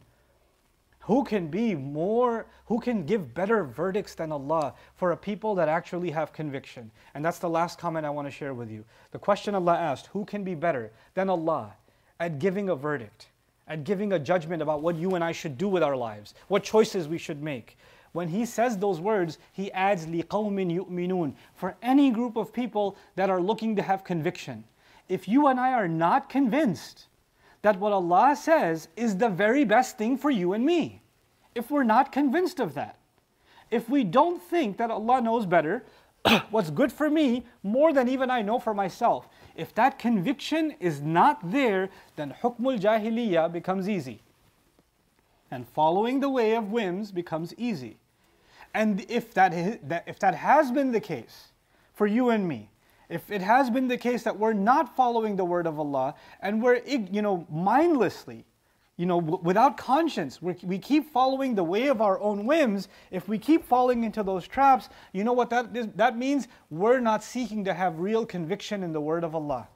Who 1.01 1.25
can 1.25 1.49
be 1.49 1.75
more, 1.75 2.47
who 2.67 2.79
can 2.79 3.05
give 3.05 3.35
better 3.35 3.65
verdicts 3.65 4.15
than 4.15 4.33
Allah 4.33 4.75
for 4.95 5.13
a 5.13 5.17
people 5.17 5.55
that 5.55 5.69
actually 5.69 6.11
have 6.11 6.33
conviction? 6.33 6.91
And 7.15 7.25
that's 7.25 7.39
the 7.39 7.49
last 7.49 7.79
comment 7.79 8.07
I 8.07 8.11
want 8.11 8.27
to 8.29 8.33
share 8.33 8.55
with 8.55 8.71
you. 8.71 8.85
The 9.13 9.19
question 9.19 9.55
Allah 9.55 9.77
asked, 9.77 10.09
who 10.09 10.25
can 10.25 10.45
be 10.45 10.55
better 10.55 10.93
than 11.15 11.31
Allah 11.31 11.75
at 12.21 12.39
giving 12.39 12.69
a 12.69 12.77
verdict, 12.77 13.29
at 13.67 13.85
giving 13.85 14.13
a 14.13 14.19
judgment 14.19 14.63
about 14.63 14.83
what 14.83 14.97
you 14.97 15.15
and 15.15 15.25
I 15.25 15.33
should 15.33 15.57
do 15.57 15.69
with 15.69 15.83
our 15.83 15.97
lives, 15.97 16.35
what 16.49 16.63
choices 16.63 17.09
we 17.09 17.19
should 17.19 17.43
make? 17.43 17.79
when 18.13 18.29
he 18.29 18.45
says 18.45 18.77
those 18.77 19.01
words, 19.01 19.39
he 19.53 19.73
adds 19.73 20.07
لِقَوْمٍ 20.07 20.87
يُؤْمِنُونَ 20.87 21.35
for 21.55 21.77
any 21.83 22.11
group 22.11 22.37
of 22.37 22.53
people 22.53 22.97
that 23.17 23.31
are 23.31 23.41
looking 23.41 23.77
to 23.77 23.83
have 23.83 24.05
conviction. 24.05 24.65
If 25.09 25.27
you 25.27 25.47
and 25.47 25.59
I 25.59 25.73
are 25.73 25.89
not 25.89 26.29
convinced 26.29 27.07
that 27.63 27.79
what 27.79 27.93
Allah 27.93 28.37
says 28.37 28.89
is 28.97 29.17
the 29.17 29.29
very 29.29 29.65
best 29.65 29.97
thing 29.97 30.19
for 30.19 30.31
you 30.31 30.53
and 30.53 30.65
me. 30.65 31.01
If 31.55 31.71
we're 31.71 31.85
not 31.85 32.13
convinced 32.13 32.61
of 32.61 32.75
that, 32.75 32.99
if 33.71 33.89
we 33.89 34.05
don't 34.05 34.43
think 34.43 34.77
that 34.77 34.91
Allah 34.91 35.21
knows 35.21 35.47
better 35.47 35.85
what's 36.51 36.71
good 36.71 36.93
for 36.93 37.09
me 37.09 37.45
more 37.63 37.93
than 37.93 38.09
even 38.09 38.31
I 38.31 38.43
know 38.43 38.59
for 38.59 38.75
myself, 38.75 39.29
if 39.57 39.75
that 39.75 39.99
conviction 39.99 40.75
is 40.81 41.01
not 41.01 41.51
there, 41.51 41.89
then 42.17 42.35
hukmul 42.43 42.81
jahiliyyah 42.81 43.53
becomes 43.53 43.89
easy. 43.89 44.23
And 45.50 45.68
following 45.68 46.20
the 46.20 46.30
way 46.30 46.56
of 46.56 46.72
whims 46.72 47.12
becomes 47.12 47.54
easy. 47.58 47.98
And 48.74 49.06
if 49.10 49.34
that, 49.34 49.54
if 50.08 50.20
that 50.20 50.36
has 50.36 50.72
been 50.72 50.92
the 50.92 51.00
case 51.00 51.48
for 51.94 52.06
you 52.06 52.30
and 52.30 52.48
me, 52.48 52.70
if 53.10 53.32
it 53.32 53.42
has 53.42 53.70
been 53.70 53.88
the 53.88 53.98
case 53.98 54.24
that 54.24 54.38
we're 54.38 54.54
not 54.54 54.96
following 54.96 55.38
the 55.38 55.46
word 55.46 55.66
of 55.66 55.80
Allah 55.80 56.16
and 56.42 56.62
we're, 56.62 56.82
you 56.86 57.22
know, 57.22 57.48
mindlessly, 57.50 58.46
you 58.98 59.06
know, 59.06 59.18
without 59.18 59.78
conscience, 59.78 60.42
we 60.42 60.80
keep 60.80 61.12
following 61.14 61.56
the 61.56 61.64
way 61.64 61.88
of 61.88 62.02
our 62.02 62.20
own 62.20 62.46
whims, 62.46 62.90
if 63.12 63.28
we 63.28 63.38
keep 63.38 63.64
falling 63.64 64.04
into 64.04 64.24
those 64.24 64.48
traps, 64.48 64.90
you 65.14 65.24
know 65.24 65.34
what 65.34 65.50
that, 65.52 65.76
is, 65.76 65.88
that 65.96 66.18
means? 66.18 66.48
We're 66.70 67.00
not 67.00 67.24
seeking 67.24 67.64
to 67.66 67.74
have 67.74 68.00
real 68.00 68.26
conviction 68.26 68.84
in 68.84 68.92
the 68.92 69.02
word 69.02 69.24
of 69.24 69.36
Allah. 69.36 69.68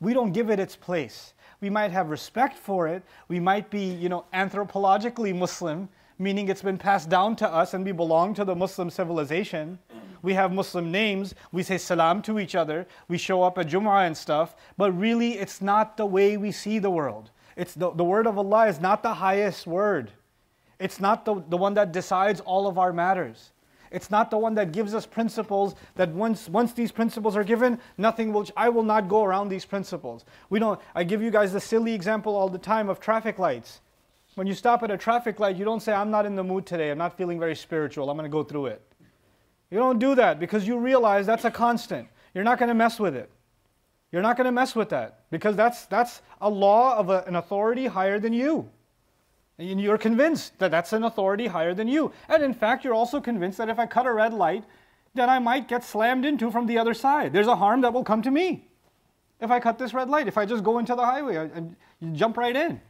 We 0.00 0.12
don't 0.12 0.32
give 0.32 0.50
it 0.50 0.60
its 0.60 0.76
place. 0.76 1.32
We 1.62 1.70
might 1.70 1.92
have 1.92 2.10
respect 2.10 2.58
for 2.58 2.88
it. 2.88 3.04
We 3.28 3.38
might 3.38 3.70
be, 3.70 3.84
you 3.84 4.08
know, 4.08 4.24
anthropologically 4.34 5.34
Muslim, 5.34 5.88
meaning 6.18 6.48
it's 6.48 6.60
been 6.60 6.76
passed 6.76 7.08
down 7.08 7.36
to 7.36 7.48
us 7.48 7.72
and 7.72 7.84
we 7.84 7.92
belong 7.92 8.34
to 8.34 8.44
the 8.44 8.56
Muslim 8.56 8.90
civilization. 8.90 9.78
We 10.22 10.34
have 10.34 10.52
Muslim 10.52 10.90
names, 10.90 11.34
we 11.52 11.62
say 11.62 11.78
salam 11.78 12.20
to 12.22 12.40
each 12.40 12.54
other, 12.56 12.86
we 13.08 13.16
show 13.16 13.42
up 13.42 13.58
at 13.58 13.68
Jum'ah 13.68 14.06
and 14.06 14.16
stuff, 14.16 14.54
but 14.76 14.92
really 14.92 15.38
it's 15.38 15.62
not 15.62 15.96
the 15.96 16.06
way 16.06 16.36
we 16.36 16.50
see 16.52 16.80
the 16.80 16.90
world. 16.90 17.30
It's 17.56 17.74
the, 17.74 17.92
the 17.92 18.04
word 18.04 18.26
of 18.26 18.38
Allah 18.38 18.66
is 18.66 18.80
not 18.80 19.02
the 19.04 19.14
highest 19.14 19.66
word. 19.66 20.10
It's 20.80 21.00
not 21.00 21.24
the, 21.24 21.42
the 21.48 21.56
one 21.56 21.74
that 21.74 21.92
decides 21.92 22.40
all 22.40 22.66
of 22.66 22.76
our 22.76 22.92
matters. 22.92 23.51
It's 23.92 24.10
not 24.10 24.30
the 24.30 24.38
one 24.38 24.54
that 24.54 24.72
gives 24.72 24.94
us 24.94 25.04
principles 25.04 25.74
that 25.96 26.08
once, 26.10 26.48
once 26.48 26.72
these 26.72 26.90
principles 26.90 27.36
are 27.36 27.44
given, 27.44 27.78
nothing 27.98 28.32
will, 28.32 28.46
I 28.56 28.70
will 28.70 28.82
not 28.82 29.08
go 29.08 29.22
around 29.22 29.48
these 29.48 29.64
principles. 29.64 30.24
We 30.48 30.58
don't, 30.58 30.80
I 30.94 31.04
give 31.04 31.22
you 31.22 31.30
guys 31.30 31.52
the 31.52 31.60
silly 31.60 31.92
example 31.92 32.34
all 32.34 32.48
the 32.48 32.58
time 32.58 32.88
of 32.88 33.00
traffic 33.00 33.38
lights. 33.38 33.80
When 34.34 34.46
you 34.46 34.54
stop 34.54 34.82
at 34.82 34.90
a 34.90 34.96
traffic 34.96 35.38
light, 35.38 35.56
you 35.56 35.64
don't 35.64 35.80
say, 35.80 35.92
I'm 35.92 36.10
not 36.10 36.24
in 36.24 36.34
the 36.34 36.42
mood 36.42 36.64
today, 36.64 36.90
I'm 36.90 36.98
not 36.98 37.18
feeling 37.18 37.38
very 37.38 37.54
spiritual, 37.54 38.08
I'm 38.08 38.16
going 38.16 38.28
to 38.28 38.32
go 38.32 38.42
through 38.42 38.66
it. 38.66 38.82
You 39.70 39.78
don't 39.78 39.98
do 39.98 40.14
that 40.14 40.40
because 40.40 40.66
you 40.66 40.78
realize 40.78 41.26
that's 41.26 41.44
a 41.44 41.50
constant. 41.50 42.08
You're 42.34 42.44
not 42.44 42.58
going 42.58 42.68
to 42.68 42.74
mess 42.74 42.98
with 42.98 43.14
it. 43.14 43.30
You're 44.10 44.22
not 44.22 44.36
going 44.36 44.46
to 44.46 44.52
mess 44.52 44.74
with 44.74 44.90
that 44.90 45.24
because 45.30 45.56
that's, 45.56 45.86
that's 45.86 46.22
a 46.40 46.48
law 46.48 46.96
of 46.96 47.10
a, 47.10 47.24
an 47.26 47.36
authority 47.36 47.86
higher 47.86 48.18
than 48.18 48.32
you. 48.32 48.68
And 49.70 49.80
you're 49.80 49.98
convinced 49.98 50.58
that 50.58 50.70
that's 50.70 50.92
an 50.92 51.04
authority 51.04 51.46
higher 51.46 51.74
than 51.74 51.88
you. 51.88 52.12
And 52.28 52.42
in 52.42 52.52
fact, 52.52 52.84
you're 52.84 52.94
also 52.94 53.20
convinced 53.20 53.58
that 53.58 53.68
if 53.68 53.78
I 53.78 53.86
cut 53.86 54.06
a 54.06 54.12
red 54.12 54.34
light, 54.34 54.64
then 55.14 55.28
I 55.30 55.38
might 55.38 55.68
get 55.68 55.84
slammed 55.84 56.24
into 56.24 56.50
from 56.50 56.66
the 56.66 56.78
other 56.78 56.94
side. 56.94 57.32
There's 57.32 57.46
a 57.46 57.56
harm 57.56 57.82
that 57.82 57.92
will 57.92 58.04
come 58.04 58.22
to 58.22 58.30
me 58.30 58.68
if 59.40 59.50
I 59.50 59.60
cut 59.60 59.78
this 59.78 59.94
red 59.94 60.08
light. 60.08 60.26
If 60.26 60.38
I 60.38 60.46
just 60.46 60.64
go 60.64 60.78
into 60.78 60.94
the 60.94 61.04
highway 61.04 61.36
and 61.36 61.76
jump 62.12 62.36
right 62.36 62.56
in 62.56 62.80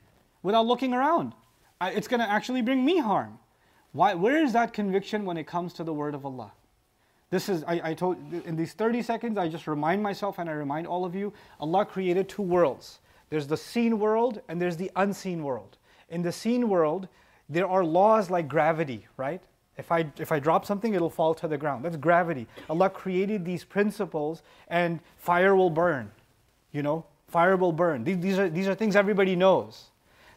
without 0.42 0.66
looking 0.66 0.92
around. 0.92 1.34
It's 1.80 2.08
going 2.08 2.20
to 2.20 2.30
actually 2.30 2.62
bring 2.62 2.84
me 2.84 2.98
harm. 2.98 3.38
Why, 3.92 4.14
where 4.14 4.42
is 4.42 4.52
that 4.52 4.72
conviction 4.72 5.24
when 5.24 5.36
it 5.36 5.46
comes 5.46 5.72
to 5.74 5.84
the 5.84 5.92
word 5.92 6.14
of 6.14 6.24
Allah? 6.24 6.52
This 7.30 7.48
is, 7.48 7.64
I, 7.64 7.80
I 7.90 7.94
told, 7.94 8.16
in 8.44 8.56
these 8.56 8.72
30 8.72 9.02
seconds, 9.02 9.38
I 9.38 9.48
just 9.48 9.66
remind 9.66 10.02
myself 10.02 10.38
and 10.38 10.48
I 10.48 10.52
remind 10.52 10.86
all 10.86 11.04
of 11.04 11.14
you, 11.14 11.32
Allah 11.60 11.84
created 11.84 12.28
two 12.28 12.42
worlds. 12.42 13.00
There's 13.30 13.46
the 13.46 13.56
seen 13.56 13.98
world 13.98 14.42
and 14.48 14.60
there's 14.60 14.76
the 14.76 14.90
unseen 14.96 15.42
world. 15.42 15.78
In 16.12 16.22
the 16.22 16.30
seen 16.30 16.68
world, 16.68 17.08
there 17.48 17.66
are 17.66 17.82
laws 17.82 18.30
like 18.30 18.46
gravity, 18.46 19.06
right? 19.16 19.42
If 19.78 19.90
I, 19.90 20.06
if 20.18 20.30
I 20.30 20.38
drop 20.38 20.66
something, 20.66 20.94
it'll 20.94 21.10
fall 21.10 21.34
to 21.34 21.48
the 21.48 21.56
ground. 21.56 21.84
That's 21.84 21.96
gravity. 21.96 22.46
Allah 22.68 22.90
created 22.90 23.44
these 23.44 23.64
principles 23.64 24.42
and 24.68 25.00
fire 25.16 25.56
will 25.56 25.70
burn. 25.70 26.10
You 26.70 26.82
know, 26.82 27.06
fire 27.28 27.56
will 27.56 27.72
burn. 27.72 28.04
These, 28.04 28.18
these, 28.20 28.38
are, 28.38 28.48
these 28.50 28.68
are 28.68 28.74
things 28.74 28.94
everybody 28.94 29.34
knows. 29.34 29.86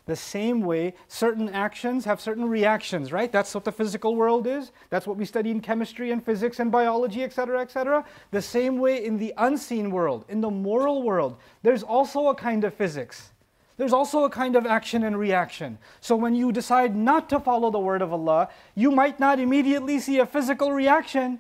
The 0.06 0.16
same 0.16 0.62
way, 0.62 0.94
certain 1.08 1.50
actions 1.50 2.06
have 2.06 2.22
certain 2.22 2.46
reactions, 2.46 3.12
right? 3.12 3.32
That's 3.32 3.54
what 3.54 3.66
the 3.66 3.72
physical 3.72 4.16
world 4.16 4.48
is. 4.48 4.72
That's 4.90 5.08
what 5.08 5.18
we 5.18 5.26
study 5.26 5.52
in 5.52 5.60
chemistry 5.60 6.12
and 6.12 6.24
physics 6.24 6.60
and 6.60 6.72
biology, 6.72 7.24
etc., 7.24 7.60
etc. 7.60 8.06
The 8.32 8.42
same 8.42 8.78
way 8.78 9.04
in 9.04 9.18
the 9.18 9.34
unseen 9.38 9.92
world, 9.92 10.26
in 10.30 10.42
the 10.42 10.50
moral 10.50 11.02
world, 11.04 11.38
there's 11.64 11.84
also 11.84 12.28
a 12.28 12.36
kind 12.36 12.64
of 12.64 12.74
physics. 12.74 13.32
There's 13.78 13.94
also 13.94 14.24
a 14.24 14.30
kind 14.30 14.56
of 14.56 14.66
action 14.66 15.04
and 15.04 15.20
reaction. 15.20 15.78
So 16.00 16.16
when 16.16 16.34
you 16.34 16.52
decide 16.52 16.96
not 16.96 17.30
to 17.30 17.40
follow 17.40 17.70
the 17.72 17.80
word 17.80 18.02
of 18.02 18.14
Allah, 18.14 18.50
you 18.74 18.90
might 18.90 19.20
not 19.20 19.40
immediately 19.40 20.00
see 20.00 20.20
a 20.20 20.26
physical 20.26 20.72
reaction. 20.72 21.40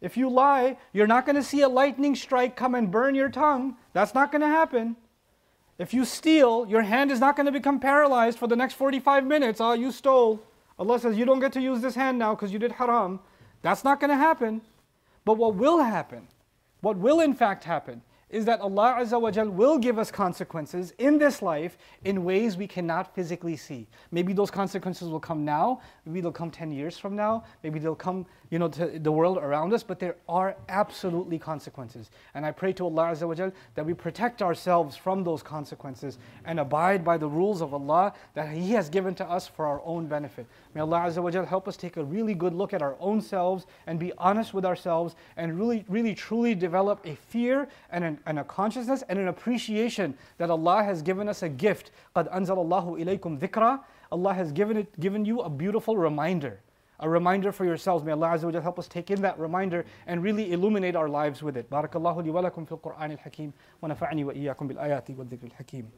If 0.00 0.16
you 0.16 0.28
lie, 0.28 0.76
you're 0.92 1.06
not 1.06 1.24
going 1.24 1.36
to 1.36 1.42
see 1.42 1.62
a 1.62 1.68
lightning 1.68 2.14
strike 2.14 2.54
come 2.54 2.74
and 2.74 2.90
burn 2.90 3.14
your 3.14 3.30
tongue. 3.30 3.76
That's 3.94 4.14
not 4.14 4.30
going 4.30 4.42
to 4.42 4.48
happen. 4.48 4.96
If 5.78 5.94
you 5.94 6.04
steal, 6.04 6.66
your 6.68 6.82
hand 6.82 7.10
is 7.10 7.20
not 7.20 7.36
going 7.36 7.46
to 7.46 7.52
become 7.52 7.80
paralyzed 7.80 8.38
for 8.38 8.46
the 8.46 8.56
next 8.56 8.74
45 8.74 9.24
minutes. 9.24 9.60
Oh, 9.60 9.72
you 9.72 9.90
stole. 9.90 10.42
Allah 10.78 11.00
says 11.00 11.16
you 11.16 11.24
don't 11.24 11.40
get 11.40 11.52
to 11.54 11.60
use 11.60 11.80
this 11.80 11.94
hand 11.94 12.18
now 12.18 12.34
because 12.34 12.52
you 12.52 12.58
did 12.58 12.72
haram. 12.72 13.20
That's 13.62 13.84
not 13.84 14.00
going 14.00 14.10
to 14.10 14.16
happen. 14.16 14.60
But 15.24 15.36
what 15.36 15.54
will 15.54 15.82
happen, 15.82 16.28
what 16.80 16.96
will 16.96 17.20
in 17.20 17.34
fact 17.34 17.64
happen, 17.64 18.02
is 18.30 18.44
that 18.44 18.60
Allah 18.60 18.96
Azza 19.00 19.20
wa 19.20 19.30
Jal 19.30 19.48
will 19.48 19.78
give 19.78 19.98
us 19.98 20.10
consequences 20.10 20.92
in 20.98 21.18
this 21.18 21.40
life 21.42 21.78
in 22.04 22.24
ways 22.24 22.56
we 22.56 22.66
cannot 22.66 23.14
physically 23.14 23.56
see. 23.56 23.86
Maybe 24.10 24.32
those 24.32 24.50
consequences 24.50 25.08
will 25.08 25.20
come 25.20 25.44
now, 25.44 25.80
maybe 26.04 26.20
they'll 26.20 26.32
come 26.32 26.50
10 26.50 26.70
years 26.70 26.98
from 26.98 27.16
now, 27.16 27.44
maybe 27.62 27.78
they'll 27.78 27.94
come 27.94 28.26
you 28.49 28.59
know, 28.59 28.67
to 28.67 28.99
the 28.99 29.11
world 29.11 29.37
around 29.39 29.73
us, 29.73 29.81
but 29.81 29.99
there 29.99 30.15
are 30.29 30.55
absolutely 30.69 31.39
consequences. 31.39 32.11
And 32.35 32.45
I 32.45 32.51
pray 32.51 32.71
to 32.73 32.83
Allah 32.85 33.05
Azza 33.05 33.27
wa 33.27 33.33
Jal 33.33 33.51
that 33.73 33.83
we 33.83 33.95
protect 33.95 34.43
ourselves 34.43 34.95
from 34.95 35.23
those 35.23 35.41
consequences 35.41 36.19
and 36.45 36.59
abide 36.59 37.03
by 37.03 37.17
the 37.17 37.27
rules 37.27 37.61
of 37.61 37.73
Allah 37.73 38.13
that 38.35 38.49
He 38.49 38.71
has 38.73 38.89
given 38.89 39.15
to 39.15 39.25
us 39.27 39.47
for 39.47 39.65
our 39.65 39.81
own 39.83 40.05
benefit. 40.05 40.45
May 40.75 40.81
Allah 40.81 40.99
Azza 41.07 41.23
wa 41.23 41.31
Jal 41.31 41.45
help 41.45 41.67
us 41.67 41.75
take 41.75 41.97
a 41.97 42.03
really 42.03 42.35
good 42.35 42.53
look 42.53 42.73
at 42.73 42.83
our 42.83 42.95
own 42.99 43.21
selves 43.21 43.65
and 43.87 43.97
be 43.97 44.13
honest 44.19 44.53
with 44.53 44.65
ourselves 44.65 45.15
and 45.35 45.57
really, 45.57 45.83
really, 45.89 46.13
truly 46.13 46.53
develop 46.53 47.03
a 47.05 47.15
fear 47.15 47.67
and, 47.89 48.03
an, 48.03 48.19
and 48.27 48.37
a 48.37 48.43
consciousness 48.43 49.03
and 49.09 49.17
an 49.17 49.29
appreciation 49.29 50.15
that 50.37 50.51
Allah 50.51 50.83
has 50.83 51.01
given 51.01 51.27
us 51.27 51.41
a 51.41 51.49
gift. 51.49 51.89
قَدْ 52.15 52.31
أَنزَلَ 52.31 52.57
اللَّهُ 52.57 53.03
إِلَيْكُمْ 53.03 53.39
ذِكْرًا 53.39 53.79
Allah 54.11 54.33
has 54.35 54.51
given, 54.51 54.77
it, 54.77 54.99
given 54.99 55.25
you 55.25 55.41
a 55.41 55.49
beautiful 55.49 55.97
reminder 55.97 56.59
a 56.99 57.09
reminder 57.09 57.51
for 57.51 57.65
yourselves. 57.65 58.03
May 58.03 58.11
Allah 58.11 58.29
Azza 58.29 58.51
wa 58.51 58.61
help 58.61 58.79
us 58.79 58.87
take 58.87 59.11
in 59.11 59.21
that 59.21 59.37
reminder 59.39 59.85
and 60.07 60.23
really 60.23 60.53
illuminate 60.53 60.95
our 60.95 61.09
lives 61.09 61.43
with 61.43 61.57
it. 61.57 61.69
بارك 61.69 61.95
الله 61.95 62.21
لي 62.21 62.29
ولكم 62.29 62.65
في 62.65 62.71
القرآن 62.71 63.11
الحكيم 63.11 63.53
ونفعني 63.81 64.23
وإياكم 64.23 64.67
بالآيات 64.67 65.11
والذكر 65.11 65.47
الحكيم 65.47 65.89